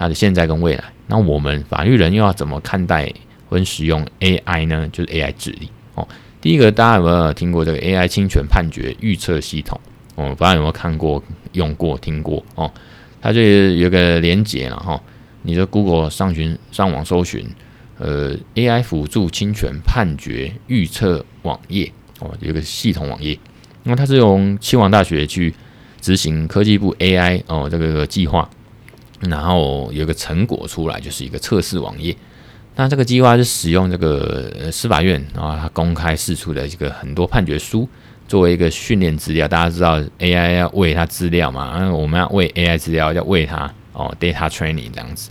[0.00, 0.84] 他的现在跟未来。
[1.06, 3.12] 那我们法律人又要怎么看待
[3.50, 4.88] 跟使用 AI 呢？
[4.90, 6.08] 就是 AI 治理哦。
[6.40, 9.78] 第一个，大家有没有听过这个 AI 侵权判决预测系统？
[10.14, 12.72] 哦，不知道有没有看过、用过、听过哦？
[13.20, 14.98] 它就有个连接了哈。
[15.42, 17.46] 你的 Google 上寻上网搜寻，
[17.98, 23.38] 呃，AI 辅助侵权判决预测网页哦，有个系统网页。
[23.82, 25.54] 那它是用清华大学去
[26.00, 28.48] 执行科技部 AI 哦这个计划，
[29.20, 32.16] 然后有一个成果出来，就是一个测试网页。
[32.76, 37.88] 那这个计划是使用这个司法院啊，它公开释出的一个很多判决书
[38.26, 39.46] 作为一个训练资料。
[39.46, 41.76] 大家知道 AI 要喂它资料嘛？
[41.78, 43.70] 那我们要喂 AI 资料，要喂它。
[43.92, 45.30] 哦，data training 这样子，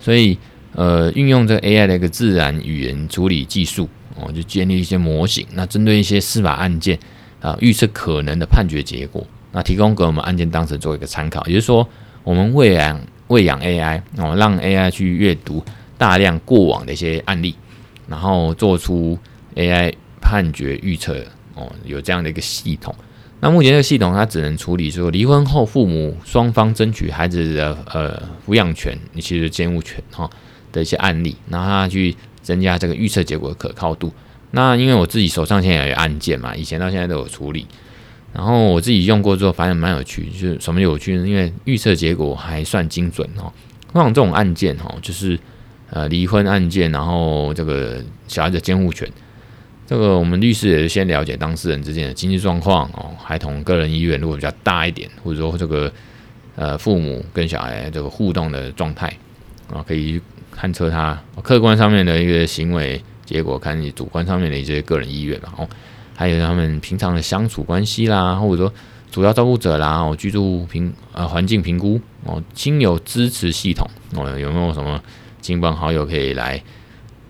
[0.00, 0.36] 所以
[0.74, 5.46] 呃，运用这个 AI 的一个自然语言处理技术，哦，就建立一些模型。
[5.52, 6.98] 那针对一些司法案件
[7.40, 11.46] 啊，预测可能的判决结果，那提供给我们案件当事人做一个参考。
[11.46, 11.86] 也就是说，
[12.24, 12.98] 我们喂养
[13.28, 15.64] 喂养 AI 哦，让 AI 去阅读
[15.96, 17.54] 大量过往的一些案例，
[18.06, 19.18] 然后做出
[19.54, 22.94] AI 判决预测哦，有这样的一个系统。
[23.40, 30.28] 那目前这个系统它只能处理说离婚后父母双方争取孩子的呃抚养权，你其实监护权哈
[30.72, 34.12] 的一些案例，然后它去增加这个预测结果的可靠度。
[34.50, 37.66] 那因为我自己手上现在有案件嘛，以前到现在都有处理，
[38.32, 41.26] 然后我自己用过之后发现蛮有趣，就是什么有趣呢？
[41.26, 43.52] 因为预测结果还算精准哦。
[43.94, 45.38] 像这种案件哈，就是
[45.90, 49.10] 呃离婚案件，然后这个小孩的监护权。
[49.86, 55.90] 这个我们律师也是先了解当事人之间的经济状况哦，孩童个人意愿如果比较大一点，或者说这个
[56.56, 59.10] 呃父母跟小孩这个互动的状态
[59.72, 60.20] 啊，可以
[60.54, 65.66] 勘测他客观上面的一个行为结果，看你主观上面的一些个人意愿，然后
[66.18, 68.74] 还有他们平常的相处关系啦，或者说
[69.08, 75.00] 主要照顾者啦，哦居住评呃环境评估哦，亲友支持系统哦，有没有什么
[75.40, 76.60] 亲朋好友可以来？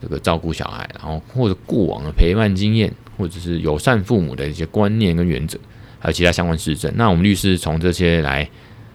[0.00, 5.58] 这个照顾小孩，然后或者过往的陪伴经验，或者是友善父母的一些观念跟原则，
[5.98, 6.88] 还有其他相关事证。
[6.94, 8.48] 那我们律师从这些来，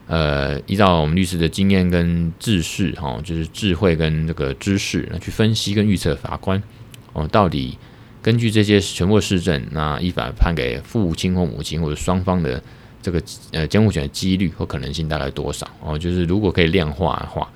[0.07, 6.63] 呃，依照我们律师的经验跟知识，哈，就是智慧跟这个知识，去分析跟预测法官，
[7.11, 7.77] 哦，到底
[8.23, 12.59] 根据这些全部的事证，那依法判给父亲或母亲或者双方的
[13.03, 15.67] 这个呃监护权的几率或可能性大概多少？
[15.79, 17.47] 哦，就是如果可以量化的话。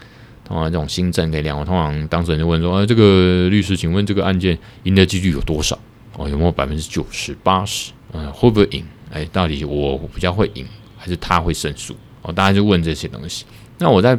[0.46, 5.78] 通常这种新政可以量，化通常当事人就问说：“啊，这个律师，请问这个案件赢的几率有多少？
[6.16, 7.92] 哦，有没有百分之九十、八十？
[8.14, 8.82] 嗯，会不会赢？
[9.12, 11.94] 哎，到底我比较会赢，还是他会胜诉？
[12.22, 13.44] 哦，大家就问这些东西。
[13.78, 14.18] 那我在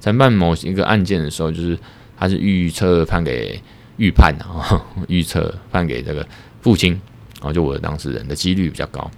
[0.00, 1.78] 在办某一个案件的时候，就是
[2.18, 3.62] 他是预测判给
[3.98, 6.26] 预判啊， 预测判给这个
[6.62, 6.92] 父亲，
[7.34, 9.08] 然后就我的当事人的几率比较高。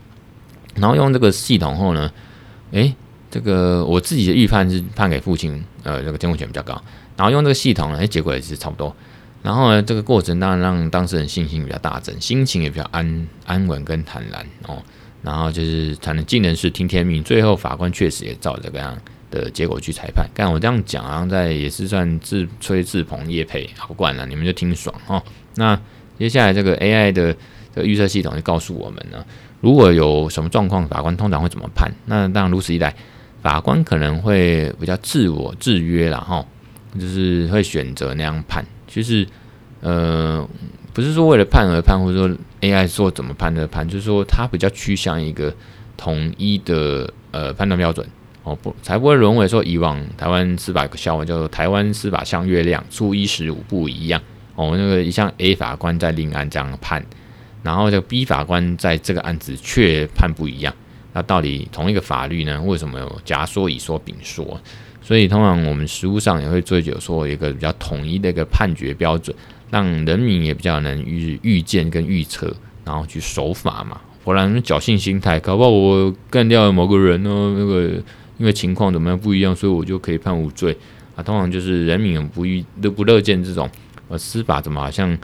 [0.75, 2.11] 然后用这个系统后呢，
[2.73, 2.95] 诶。
[3.33, 6.73] 这个我自己的预判是判给父亲，呃，这个监护权比较高。
[7.17, 8.93] 然后用这个系统呢，哎，结果也是差不多。
[9.41, 14.83] 然后呢，这个过程当然让当事人信心比较大增，心情也比较安安稳跟坦然哦。
[15.23, 17.23] 然后就是才能尽人事听天命。
[17.23, 18.99] 最后法官确实也照这个样
[19.31, 20.29] 的结果去裁判。
[20.35, 25.23] 但我这样讲，好像在也是算自吹自捧业配，好惯了，你们就听爽哦。
[25.55, 25.79] 那
[26.19, 27.35] 接下来这个 AI 的
[27.75, 29.25] 这个预测系统就告诉我们呢，
[29.61, 31.91] 如果有什么状况，法官通常会怎么判？
[32.07, 32.95] 那当然如此一来。
[33.43, 36.45] 法官可能会比较自我制约了哈，
[36.99, 38.63] 就是会选择那样判。
[38.87, 39.27] 其实，
[39.81, 40.47] 呃，
[40.93, 45.51] 不是说为了判而判，或者说 AI 说怎么判的判，就是说它比较趋向一个
[45.97, 48.07] 统一的呃判断标准
[48.43, 54.21] 哦，不才不会沦为说以往台湾司法笑话叫做“台湾司法像月亮，初一十五不一样”
[54.57, 57.05] 哦，那个像 A 法官在另案这样判，
[57.63, 60.75] 然后这个 B 法官在这个案子却判不一样。
[61.13, 62.63] 那到底同一个法律呢？
[62.63, 64.61] 为什么有甲说乙说丙说？
[65.03, 69.35] 所以通常我们实务上也会追求说一个比较统一的一个判决标准，
[69.71, 74.01] 让人民也比较能预预见跟预测，然后去守法嘛。
[74.23, 78.01] 不然侥幸心态，搞不好我干掉了某个人呢，那个
[78.41, 80.77] 因为情况怎么样不一样，所以我就可以判无罪
[81.15, 81.23] 啊。
[81.23, 83.71] 通常就是人民不欲都不乐见这种
[84.09, 85.17] 呃司法怎么好像。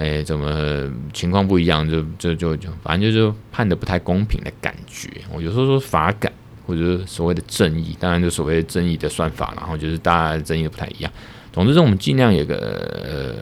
[0.00, 1.84] 哎，怎么情况不一样？
[1.90, 5.10] 就就就就，反正就是判的不太公平的感觉。
[5.32, 6.32] 我有时候说法感，
[6.64, 11.10] 或者所谓的正义，当然就所谓的正义的算法，然后就是大家的正义不太一样。
[11.52, 12.54] 总之，是我们尽量有个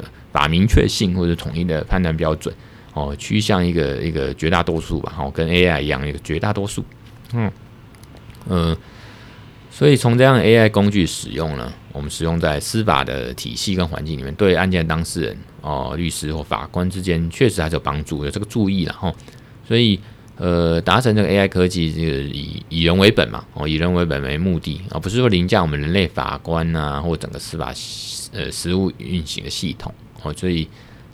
[0.00, 2.54] 呃法明确性或者统一的判断标准
[2.94, 5.12] 哦，趋向一个一个绝大多数吧。
[5.18, 6.82] 哦，跟 AI 一样，一个绝大多数。
[7.34, 7.52] 嗯
[8.48, 8.74] 嗯。
[9.76, 19.12] 所以从这样 AI 工具使用呢，我们使用在司法的体系跟环境里面，对案件当事人哦、律师或法官之间，确实还是有帮助，有这个注意了哈。
[19.68, 20.00] 所以
[20.36, 27.70] 呃，达成这个 AI 科技，这个以以人为本嘛，哦，以人为本为目的啊，不是说凌驾我们人类法官呐，或整个司法
[28.32, 30.32] 呃实务运行的系统哦。
[30.32, 30.64] 所以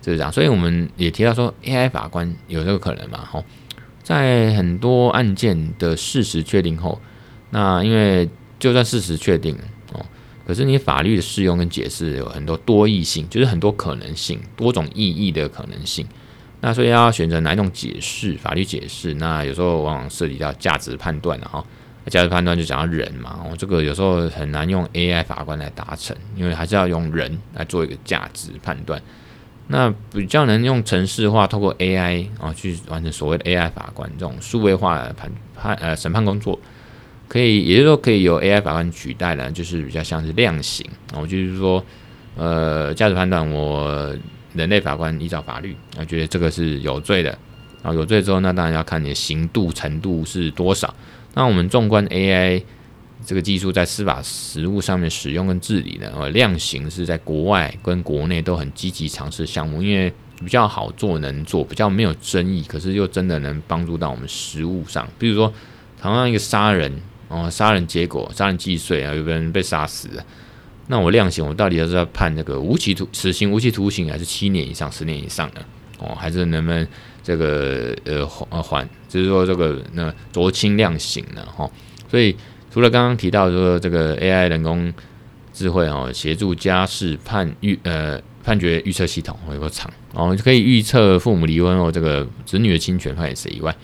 [0.01, 3.19] 就是这样，所以我们也提到说，AI 法官有这个可能嘛？
[3.25, 3.43] 哈，
[4.05, 7.01] 在很多案件的事实确定后，
[7.51, 8.29] 那因为
[8.63, 9.59] 就算事实确定
[9.93, 10.07] 哦，
[10.47, 16.07] 可是你法律的适用跟解释有很多多义性，就是很多可能性、多种意义的可能性。
[16.61, 21.65] 那所以要选择哪一种解释，法律解释，那有时候往往涉及到价值判断了哈。
[22.07, 29.03] 价值判断就讲到人嘛，哦，这个有时候很难用 AI 法官来达成，因为还是要用人来做一个价值判断。
[29.67, 36.57] 那比较能用程式化，透过 AI 啊去完成所谓的 AI 法官这种数位化的判判呃审判工作。
[37.33, 40.85] 可以，也就是说，可以由 AI 法官取代的，就是比较像是量刑。
[41.15, 41.83] 我就是说，
[42.37, 44.15] 呃，价值判断，我
[44.53, 47.31] 人类法官依照法律，我觉得这个是有罪的。
[47.83, 50.95] 然后有罪之后，那当然要看你的刑度程度是多少。
[51.33, 52.63] 那我们纵观 AI
[53.25, 65.09] 这个技术在司法实务上面使用跟治理呢，呃，量刑是在国外跟国内都很积极尝试项目，因为比较好做能做，比较没有争议，可是又真的能帮助到我们实务上。
[65.19, 65.51] 比如说，
[65.99, 66.93] 同样一个杀人
[67.33, 70.25] 哦，杀人结果杀人既遂啊，有个人被杀死了，
[70.89, 75.63] 那我量刑我到底要是要判这个无期徒死刑、无期徒刑，还是七年以上、十年以上呢？
[75.99, 76.87] 哦，还是能不能
[77.23, 81.43] 这个呃呃缓，就是说这个那酌轻量刑呢？
[81.57, 81.71] 哈，
[82.11, 82.37] 所以
[82.71, 84.93] 除了刚刚提到说这个 AI 人工
[85.53, 93.75] 智慧哦，协助家事判预呃判决预测系统有个厂，哦可以预测父母离婚后这个子女的亲权判给谁以外，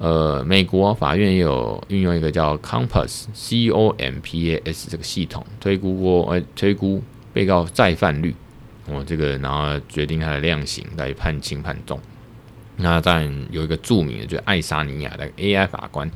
[0.00, 7.02] 呃，美国法院也有运用一个叫 Compass C O M P A S 这个系统推估过呃推估
[7.34, 8.34] 被告再犯率。
[8.86, 12.00] 哦，这个然后决定他的量刑来判轻判重。
[12.76, 16.08] 那当然有一个著名的，就是爱沙尼亚的 AI 法官。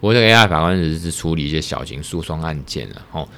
[0.00, 3.06] 不过这个 AI 法官只是处理一些小型诉讼案件了。
[3.12, 3.28] 哦，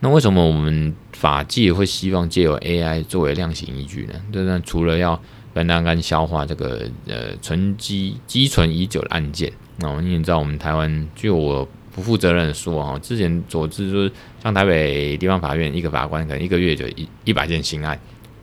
[0.00, 4.14] 那为什么我们法界会希望借由 AI 作为量刑依据呢？
[4.30, 5.18] 那除了要
[5.54, 17.98] 分担跟消化这个呃存积积存已久的案件，那你也知道我们台湾，就我不负责任的说啊，之前所知就是像台北地方法院一个法官可能一个月就一一百件新案。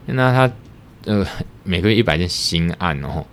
[0.06, 0.52] 那他
[1.04, 1.26] 呃
[1.64, 3.24] 每个月一百件新案哦，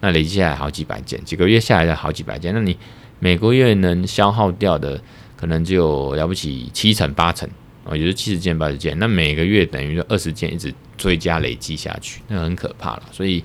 [0.00, 2.76] 那累积下来好几百件，几个月下来的好几百件，那你
[3.18, 5.00] 每个月能消耗掉的
[5.36, 7.48] 可能就了不起七成八成
[7.86, 13.04] 哦，也就是七十件八十件，那每个月等于说二十件一直追加累积下去，那很可怕了。
[13.12, 13.42] 所以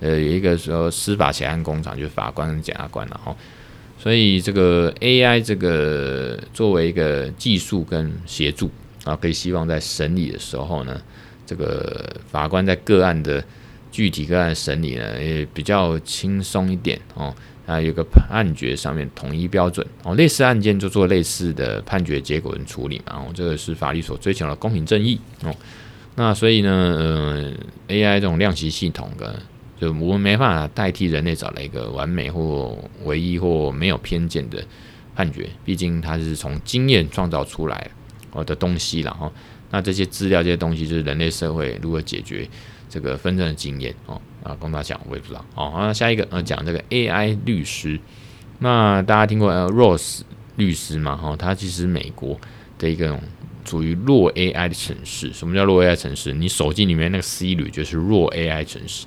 [0.00, 3.36] 呃有一个说司法协案工厂就是法官跟检察官了哈，
[3.98, 8.70] 所以这个 AI 这个作为一个技术跟协助
[9.04, 11.00] 啊，可以希望在审理的时候呢。
[11.46, 13.44] 这个法官在个案的
[13.90, 17.34] 具体个案审理呢，也比较轻松一点哦。
[17.70, 23.18] 啊，有个判决上面统一标准哦，类似案件就做类似的判决结果跟处理嘛。
[23.18, 25.54] 哦，这个是法律所追求的公平正义哦。
[26.16, 27.52] 那所以呢，呃
[27.86, 29.40] ，AI 这种量刑系统的，
[29.80, 34.60] 就我们没办法代替人类找了一个完美或唯一或没有偏见的
[35.14, 37.90] 判决，毕竟它是从经验创造出来
[38.32, 39.32] 哦的东西然后。
[39.72, 42.44] 那这些资料、这些东西，就是人类社会如何解决
[42.90, 44.20] 这个分证的经验哦。
[44.42, 45.72] 啊，供大家讲，我也不知道哦。
[45.76, 47.98] 那下一个呃，讲这个 AI 律师。
[48.58, 50.20] 那大家听过 Ross
[50.56, 51.16] 律师吗？
[51.16, 52.38] 哈，他其实美国
[52.78, 53.18] 的一个
[53.64, 55.32] 属于弱 AI 的城市。
[55.32, 56.34] 什么叫弱 AI 城市？
[56.34, 59.06] 你手机里面那个 Siri 就是弱 AI 城市。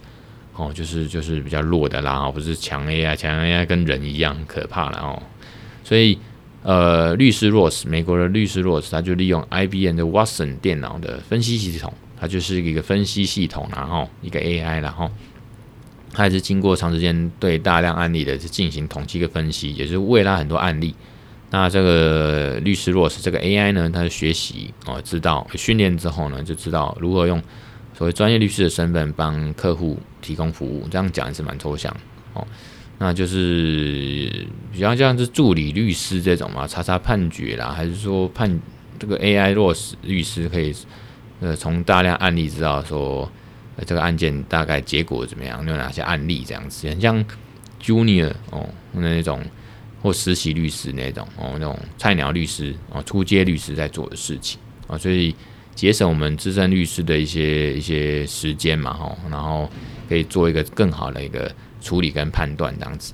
[0.55, 5.21] 哦，就是就是比较弱的啦，哦不是强 AI，强 AI 跟人一样可怕了哦。
[5.84, 6.17] 所以。
[6.65, 11.93] 呃，律师 Ross，美国的律师 Ross，他就利用 IBM 的 Watson 电脑的分析系统，
[12.24, 15.11] 它就是一个分析系统，然后一个 AI，然后
[16.13, 20.95] 它也是经过长时间对大量案例的进行统计跟分析，也是喂了很多案例。
[21.49, 27.43] 那这个律师 Ross 这个 AI 呢，它的学习哦，知道训练之后呢，就知道如何用
[27.93, 30.88] 所谓专业律师的身份帮客户提供服务。
[30.89, 31.93] 这样讲也是蛮抽象
[32.32, 32.47] 哦。
[32.99, 38.57] 那就是比较像是助理律师这种嘛，查查判决啦，还是说判
[38.97, 40.74] 这个 AI 弱势律师可以
[41.44, 43.30] 呃从大量案例知道说
[43.76, 47.24] 呃这个案件大概结果怎么样，有哪些案例这样子，很像
[47.82, 49.44] Junior 哦那种
[50.02, 55.36] 或实习律师那种哦那种菜鸟律师哦初阶律师在做的事情啊，所以
[55.76, 59.70] 节省我们资深律师的一些一些时间嘛哈，然后
[60.10, 61.52] 可以做一个更好的一个。
[61.84, 63.12] 处理跟判断这样子，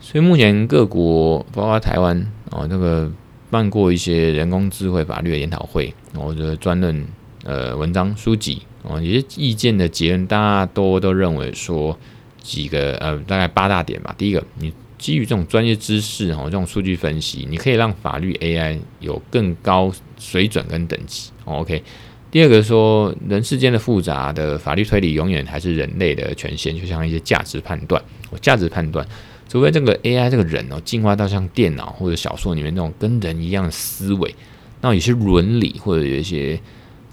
[0.00, 2.18] 所以目前各国包括台湾
[2.50, 3.12] 哦，那个
[3.50, 7.06] 办过一些人工智慧法律的研讨会，我觉得专任
[7.46, 11.96] 呃文章书籍哦，一些意见的结论，大多都认为说
[12.42, 14.14] 几个呃大概八大点吧。
[14.18, 21.30] 第一个，你基于这种专业知识哦，这种数据分析，你可以让法律 AI 有更高水准跟等级。
[21.44, 21.82] OK。
[22.28, 29.06] 第二个说，人世间的复杂的法律推理，永远还是人类的权限，就像一些价值判断，我价值判断，
[29.48, 34.34] 除非这个 AI 这个人哦，进化到像电脑或者小说里面那种跟人一样的思维，
[34.82, 36.60] 那有些伦理或者有一些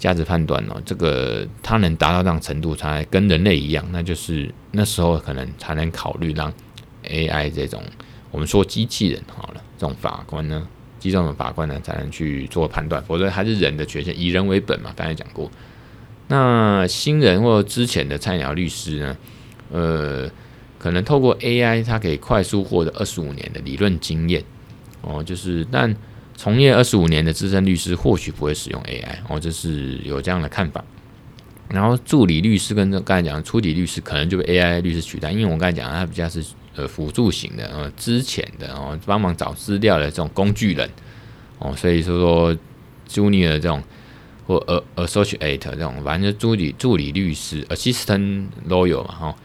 [0.04, 6.52] 价值判断哦，这个它能达到这样程度，才跟人类一样，那就是那时候可能才能考虑让
[7.04, 7.82] AI 这种
[8.30, 10.68] 我们说机器人好了，这种法官呢。
[10.98, 14.90] 机这种法官呢，才能去做判断，否则还是人的权限，以人为本嘛。
[14.96, 15.50] 刚才讲过，
[16.28, 19.16] 那新人或之前的菜鸟律师呢，
[19.70, 20.30] 呃，
[20.78, 24.42] 可能透过 AI，它可以快速获得二十五年的理论经验
[25.02, 25.22] 哦。
[25.22, 25.94] 就是，但
[26.36, 30.84] 从业二十五年的资深律师或许不会使用 AI 哦，这是有这样的看法。
[31.68, 36.44] 然后助理律师跟刚才讲的初级律师，可能就被 AI 律师取代，因为我刚才讲他比较是。
[36.76, 40.90] 呃，辅助型的，呃，之前的哦，帮忙找资料的这种工具人
[41.60, 42.56] 哦，所以说说
[43.08, 43.80] ，Junior 这种
[44.44, 44.58] 或
[44.96, 49.36] associate 这种，反正就助理助理律师 assistant lawyer 嘛，哈，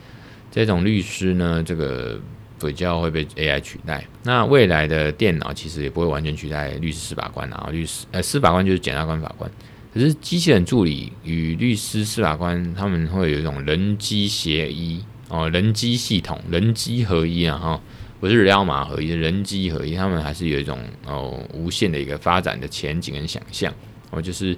[0.50, 2.20] 这种律师呢，这个
[2.60, 4.06] 比较会被 AI 取代。
[4.24, 9.50] 那未来的电脑其实也不会完全取代律师、司法官啊，律师呃司法官就是检察官、法官。
[9.94, 17.82] 可是机器人助理与律师、司法官他们会有一种人机协一哦，人机系统、人机合一啊，哈，
[18.20, 23.74] 不是人马合一，人机合一，他们还是有一种哦无限的一个发展的前景跟想象
[24.12, 24.58] 哦，就是。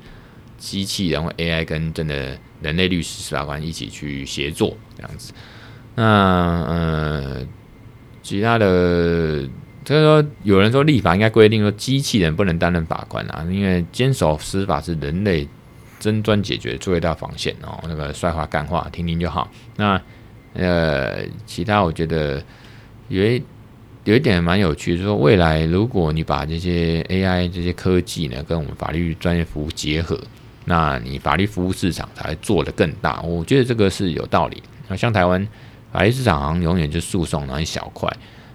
[0.61, 5.33] 机器人或 AI 跟真的人类律师、司法官一起去协作这样子，
[5.95, 6.03] 那
[6.69, 7.47] 呃，
[8.22, 9.47] 其他的，
[9.86, 15.47] 所以说有人说立法应该规定说机器人不能担任法官啊，因为坚守司法是人类
[15.99, 17.80] 争端解决最大防线哦。
[17.88, 19.49] 那个帅话干话听听就好。
[19.76, 20.01] 那
[20.53, 22.43] 呃，其他我觉得
[23.07, 23.41] 有一
[24.03, 30.19] 有一点蛮有趣，就是说未来如果你把这些 AI 这些科技呢跟我们法律专业服务结合。
[30.63, 34.61] 那你法律服务市场才会做得更大，我觉得这个是有道理。
[34.88, 35.45] 那像台湾
[35.91, 38.09] 法律市场好像永远就诉讼那一小块，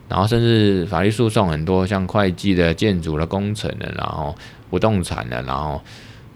[0.09, 4.35] 然后甚至法律诉讼很多，像会计的、建筑的、工程的，然后
[4.71, 5.81] 不动产的，然后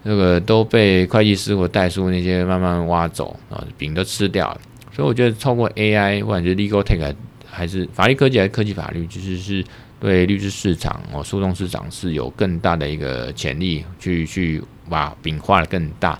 [0.03, 4.61] 那个都被会计师或代书那些慢慢挖走啊，饼都吃掉了。
[4.93, 7.15] 所以我觉得透过 AI 或者是 Legal Tech
[7.49, 9.63] 还是法律科技还是科技法律，其实是
[9.99, 14.61] 对律师市场哦诉讼市场是有更大的一个潜力去去。
[14.89, 16.19] 把饼画得更大，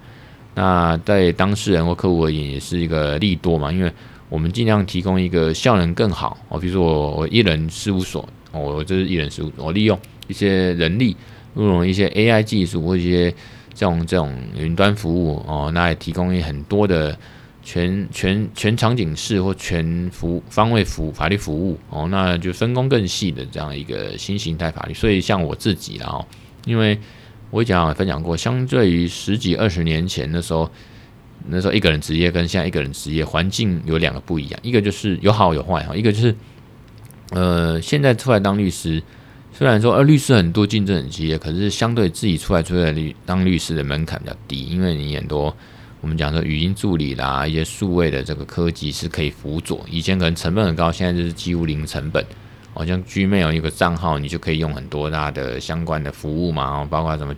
[0.56, 3.92] 那在当事人或客户而言也是一个利多嘛，因为
[4.32, 11.18] 我们尽量提供一个效能更好哦，比如说我我一人事务所哦，我这是一人事务所，我利用一些人力，
[11.56, 13.30] 利用一些 AI 技术或一些
[13.74, 17.18] 这种这种云端服务哦，那也提供很多的
[17.62, 26.26] 全全全场景式或全服方位服法律服务哦，那就分工更细的这样一个新形态法律，所以像我自己然后
[26.66, 26.98] 因为。
[27.54, 30.72] 我讲分享过，相对于十几二十年前的时候，
[31.48, 36.36] 那时候一个人职业跟现在一个人职业环境有两个不一样，一个就是有好有坏哈，一个就是
[37.32, 39.02] 呃现在出来当律师，
[39.54, 45.56] 虽然说呃律师很多竞争很激烈，可是相对自己出来出来律当律师的门槛比较低，因为你很多
[46.02, 52.26] 我们讲说语音助理啦，一些数位的这个科技是可以辅佐，以前可能成本很高，现在就是几乎零成本。
[52.74, 57.36] 好像 Gmail 一个账号，你就可以用很多大的相关的服务嘛，包括什么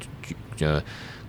[0.56, 0.68] 就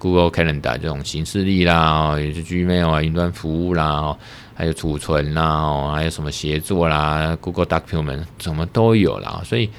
[0.05, 4.15] Google Calendar 这种形式力啦，也是 Gmail 啊云端服务啦，
[4.55, 9.41] 还有储存啦，还有什么协作啦，Google Document 什么都有啦。
[9.47, 9.71] 所以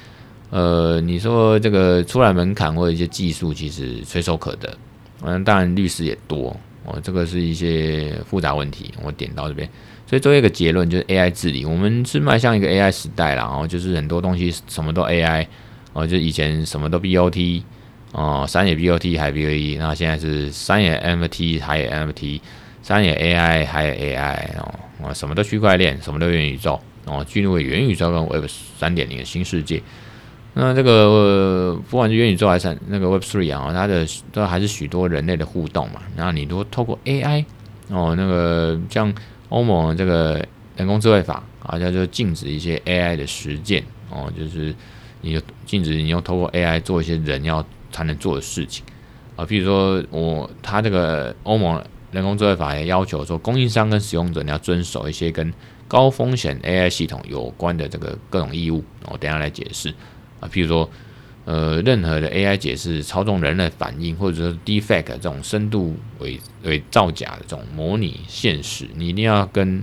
[0.50, 4.76] 呃，你说这个出来门槛或者一些技术，其实随手可得。
[5.22, 9.68] 嗯，当然律师也多哦，这个是一些复杂问题，我点到这边。
[10.08, 15.46] 所以做一个结论就是 AI 治理，我们是迈向一个 AI 时代了，然后就是很多东西什么都 AI，
[15.92, 17.62] 哦，就以前什么都 BOT，
[18.16, 22.40] 哦，三也 BOT 还 B O E，那现在是三也 MT 还有 MT，
[22.82, 24.48] 三也 AI 还有 AI
[25.02, 28.46] 哦，什么都区块链，什么都元宇宙，哦，进入元宇宙跟 Web
[28.78, 29.82] 三点零的新世界。
[30.54, 36.00] 那这个不管是元宇宙还是那个 Web Three 啊，它的都还是许多人类的互动嘛。
[36.16, 37.44] 然后你都透过 AI，
[37.90, 39.14] 哦，那个像。
[39.48, 40.44] 欧盟这个
[40.76, 44.74] 人工智慧法啊，它就禁止一些 AI 的实践哦，就是
[45.20, 47.64] 你就禁止你用透过 AI 做一些人要
[47.96, 48.84] 才能做的事情
[49.36, 51.82] 啊，比如说我他这个欧盟
[52.12, 55.52] 人工智慧法也要求说，供应商跟使用者你要遵守一些跟
[55.88, 59.94] 高风险 AI 系统有关的这个各种义务，我等下来解释
[60.40, 60.88] 啊，譬如说。
[61.48, 69.80] 呃，任何的 AI 解释操纵人类反应，或者说 defect 这种深度伪伪造假的这种模拟现实，你一定要跟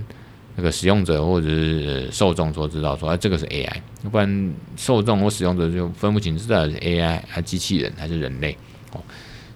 [0.56, 8.56] 那个使用者或者是受众说知道说，哎，这个是 AI，要不然受众或使用者就分不清是到底是 AI 还机器人还是人类
[8.92, 9.00] 哦。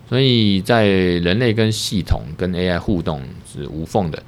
[0.09, 4.22] 所以在人类跟系统跟 AI 互动是无缝的。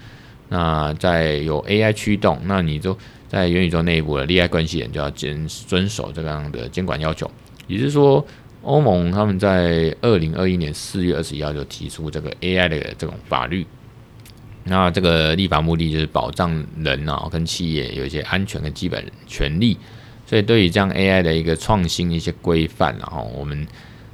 [0.49, 2.97] 那在有 AI 驱动，那你就
[3.29, 7.31] 在元宇宙内部的利害关系人就要遵遵守这样的监管要求。
[7.67, 8.25] 也就是说，
[8.63, 13.65] 欧盟他们在二零二一年四月二十一号就提出这个 AI 的这种法律，
[14.71, 19.77] 那这个立法目的就是保障人啊跟企业有一些安全跟基本权利，
[20.25, 23.67] 所以对于这样 AI 的一个创新一些规范，然后我们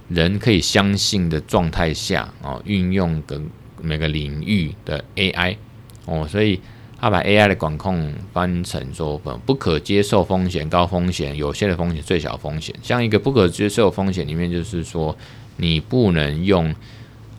[0.09, 3.47] 人可以相信的状态下啊，运用跟
[3.83, 5.57] 每个领域的 AI
[6.07, 6.59] 哦，所以。
[6.99, 12.75] 他把 AI 的管控翻成说不可接受风险、高风险、有限的风险、最小风险。
[12.83, 15.15] 像一个不可接受风险里面，就是说
[15.59, 16.75] 你不能用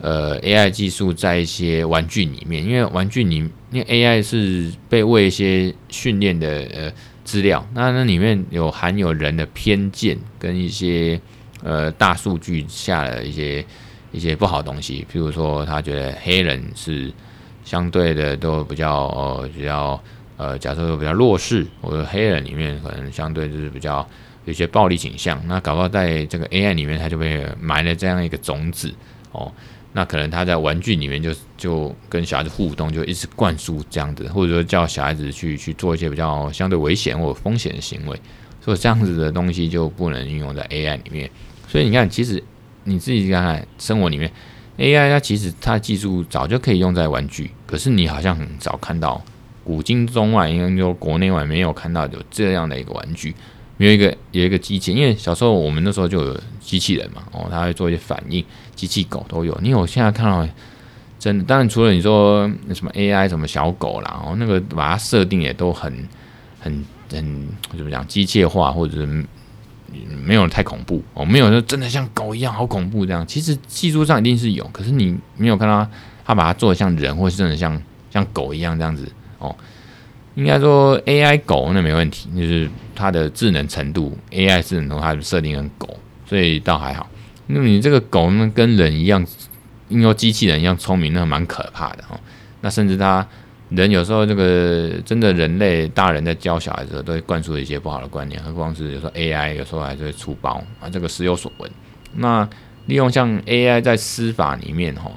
[0.00, 3.36] 呃 AI 技术在一些玩具里面，因为玩具里
[3.70, 6.92] 因为 AI 是被喂一些训练的呃
[7.24, 11.20] 资料，那那里面有含有人的偏见跟一些
[11.62, 13.64] 呃大数据下的一些
[14.12, 17.12] 一些不好东西，譬如说他觉得黑人是
[17.64, 20.00] 相对的都比较呃比较
[20.38, 24.08] 呃，假设说比较弱势，或者黑人里面可能相对就是比较
[24.44, 28.94] 有些暴力倾向，那搞不好在这个 AI 里面，他就被埋了这样一个种子
[29.32, 29.52] 哦。
[29.92, 38.20] 那可能他在玩具里面就就跟小孩子互动，就一直灌输这样子，或者说叫小孩子去去做一些比较相对危险或者风险的行为，
[38.62, 41.30] 所以这样子的东西就不能运用在 AI 里面。
[41.66, 42.42] 所以你看，其实
[42.84, 44.30] 你自己看看生活里面
[44.76, 49.22] ，AI 它其实它技术早就可以用在玩具，可是你好像很少看到，
[49.64, 53.34] 古今中外，应该说国内外没有看到有这样的一个玩具。
[53.80, 58.44] 没有一个有一个机器，因为小时候我们那时候就有机器人嘛，哦，他会做一些反应，
[58.78, 59.52] 机器狗都有。
[59.60, 60.46] 因为我现在看到
[61.18, 65.92] 真的，当然除了你说什么 AI 什么小狗啦，哦，那个把它设定也都很
[66.60, 69.24] 很很怎么讲机械化，或者是
[70.24, 73.26] 没有太恐怖哦，没有说真的像狗一样好恐怖这样。
[73.26, 75.84] 其实技术上一定是有，可是你没有看到
[76.24, 79.10] 他把它做的像人，或是真的像像狗一样这样子
[79.40, 79.52] 哦。
[80.36, 87.08] 应该说 AI 狗那没问题，就是它的智能程度，AI 智能程度它设定成狗，所以倒还好。
[87.48, 89.26] 那你这个狗呢，跟人一样，
[89.88, 92.18] 应该机器人一样聪明，那蛮可怕的哦。
[92.60, 93.26] 那甚至他
[93.70, 101.70] 人有时候这个真的人类大人在教小孩子，都会灌输一些不好的观念，何况是有时候 AI 有时候还是会出包啊，这个时有所闻。
[102.14, 102.48] 那
[102.86, 105.10] 利用像 AI 在司法里面哈。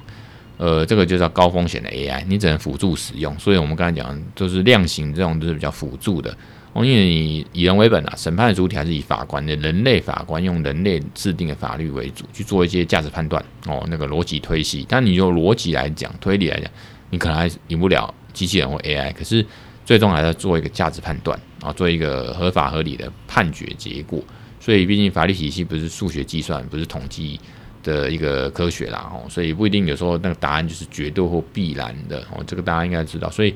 [0.57, 3.35] 呃，这个就叫高风险的 AI，你只能辅助使用。
[3.39, 6.31] 所以我们刚才讲，就是量刑这种都是比较辅助的。
[6.73, 13.43] 哦，因为你以人为本啊，审判的主体还是以法官的人类法官用人类制定的法律为主去做一些价值判断。
[13.67, 16.71] 哦，那个逻辑推析，但你用逻辑来讲、推理来讲，
[17.09, 19.13] 你可能还赢不了机器人或 AI。
[19.13, 19.45] 可是
[19.85, 24.23] 最终还是要做一个价值判断啊，做一个合法合理的判决结果。
[24.59, 27.39] 所以毕竟法律体系不是数学计算，不是统计。
[27.83, 33.27] 的一个科学啦，哦，所以不一定有时候那个答案就是绝对或必然的哦，这个大家应该知道。
[33.31, 33.55] 所以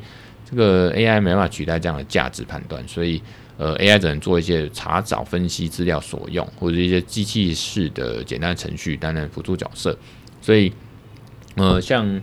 [0.50, 3.22] 这个 AI 没办法取代这样的价值判断，所以
[3.58, 9.98] 呃，AI 只能做一些查找、分析资料所用，或者一些机器式的简单程序担任辅助角色。
[10.42, 10.72] 所以
[11.56, 12.22] 呃，像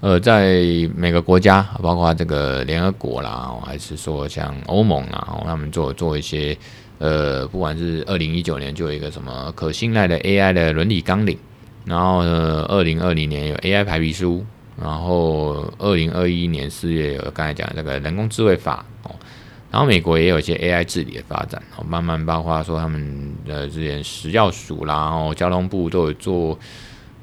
[0.00, 0.62] 呃，在
[0.96, 6.56] 每个国家，包括这个联合国啦，还是说像欧盟啊，他们做做一些。
[6.98, 11.36] 呃，不管是二零一九年就有一个什么可信赖的 AI 的伦理纲领，
[11.84, 14.46] 然后呢，二零二零年有 AI 排比书，
[14.82, 19.14] 然后二零二一年四月有刚才讲的这个人工智慧法哦，
[19.70, 26.58] 然后美国也有一些 AI 治理的发展哦，慢慢包括说他们的之前食药署啦，然后交通部都有做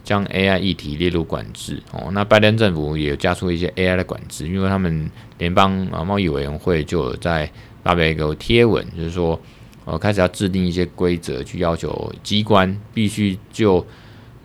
[0.04, 7.52] 将 AI 议题列入管制哦，那拜登政府也加出一些 AI 的管制，因为他们联邦啊贸易委员会就有在
[7.84, 9.40] 发表一个贴文，就是说。
[9.86, 13.84] 我开始要制定一些规则，去要求机关必须就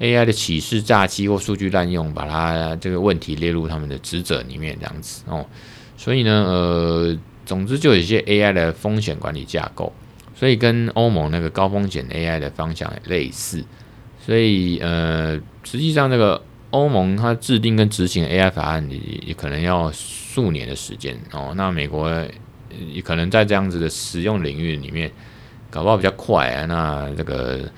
[0.00, 5.46] AI 的歧视、诈欺或数据滥用，把它这个问题列入他们的职责里面，这样子哦。
[5.96, 9.92] 所以呢，呃，总之就有一些 AI 的风险管理架构，
[10.34, 13.64] 所以跟欧盟那个高风险 AI 的方向类似。
[14.20, 21.52] 所以呃，实际上这个欧盟它制定跟执行 AI 法案也也可能要数年的时间哦。
[21.56, 22.10] 那美国
[22.92, 25.10] 也可能在这样子的实用领域里面。
[25.70, 27.68] 搞不好比较快啊，那这个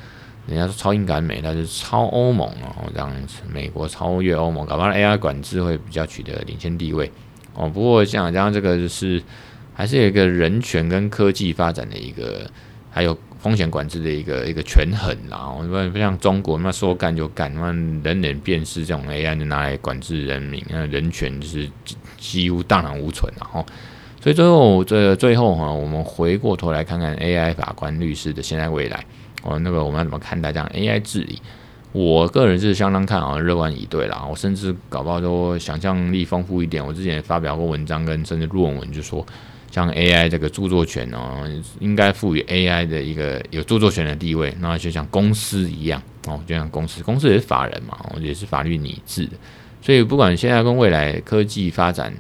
[0.46, 7.10] 人家说超英赶美，那是超欧盟哦，这样子，美国超越欧盟，搞不好 AI 管制会比较取得领先地位
[7.54, 7.68] 哦。
[7.68, 9.22] 不过像这样这个就是
[9.74, 12.48] 还是有一个人权跟科技发展的一个，
[12.90, 15.54] 还有风险管制的一个一个权衡啦。
[15.58, 17.66] 不不像中国那说干就干，那
[18.08, 21.68] 人脸辨识这种 AI 就拿来管制人民，那人权就是
[22.16, 23.64] 几乎荡然无存了哈。
[24.22, 29.04] 所以最后，这最后哈，我们回过头来看看 AI 法官、律师的现在未来
[29.46, 31.40] 哦，那个我们要怎么看待这样 AI 治理？
[31.92, 34.26] 我个人是相当看好、乐观以对啦。
[34.28, 39.24] 我甚至搞不好说想象力丰富一点，我之前发表过文章跟甚至论文，就说
[39.70, 49.32] 像 AI 这个著作权哦，应该赋予 AI 的一个有著作权的地位，那就像公司一样哦，就像公司，公司也是法人嘛，也是法律拟制的。
[49.80, 52.12] 所以不管现在跟未来科技发展。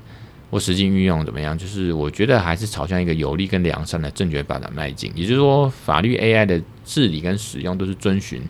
[0.50, 1.56] 或实际运用怎么样？
[1.58, 5.10] 就是我觉得还是朝向一个有利跟良善的正确发展迈进。
[5.14, 8.40] 也就是说，法律 AI 的治理跟使用都是遵循，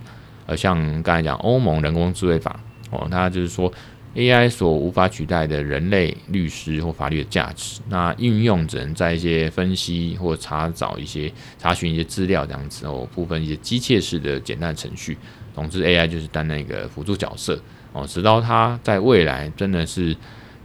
[0.44, 3.72] 呃，像刚才讲欧盟人工智慧法哦，它就是说
[4.14, 7.80] AI 所无法取代的人类律师或法律的价值。
[7.88, 15.16] 那运用只能在一些分析或查找一些查询一些资料这样子哦，部分一些机械式的简单程序。
[15.55, 17.59] 总之，AI 就是担任一个辅助角色
[17.94, 20.14] 哦，直到它在未来真的是。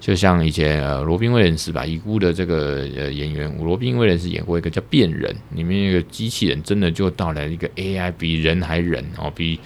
[0.01, 9.59] 就像以前呃罗宾威廉斯吧，已故的这个呃演员罗宾威廉斯演过一个叫《变人》，里面那个机器人真的就到了一个 AI 比人还人哦，比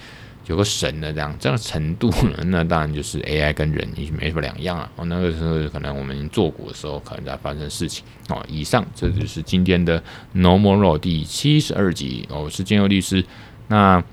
[0.46, 4.88] 有个神的这样这样程度呢，那当然就是 AI 跟人已经没什么两样了。
[4.96, 8.04] 哦，那个时候可能我们做股的时候可能在发生事情。
[8.28, 10.00] 哦，以上这就是今天的
[10.34, 12.26] Normal Road 第七十二集。
[12.28, 13.24] 哦，我是金佑律师。
[13.68, 14.04] 那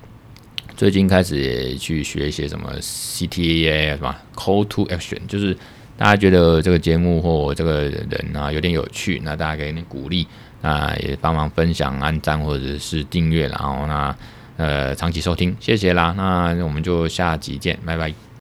[0.76, 5.56] 最近开始也去学一些什么 CTA 什么 Call to Action，就是
[6.04, 10.28] 大家觉得这个节目或这个人啊有点有趣，那大家给点鼓励，
[10.60, 14.14] 那也帮忙分享、按赞或者是订阅，然后那
[14.58, 16.14] 呃长期收听，谢谢啦。
[16.18, 18.33] 那我们就下集见，拜拜。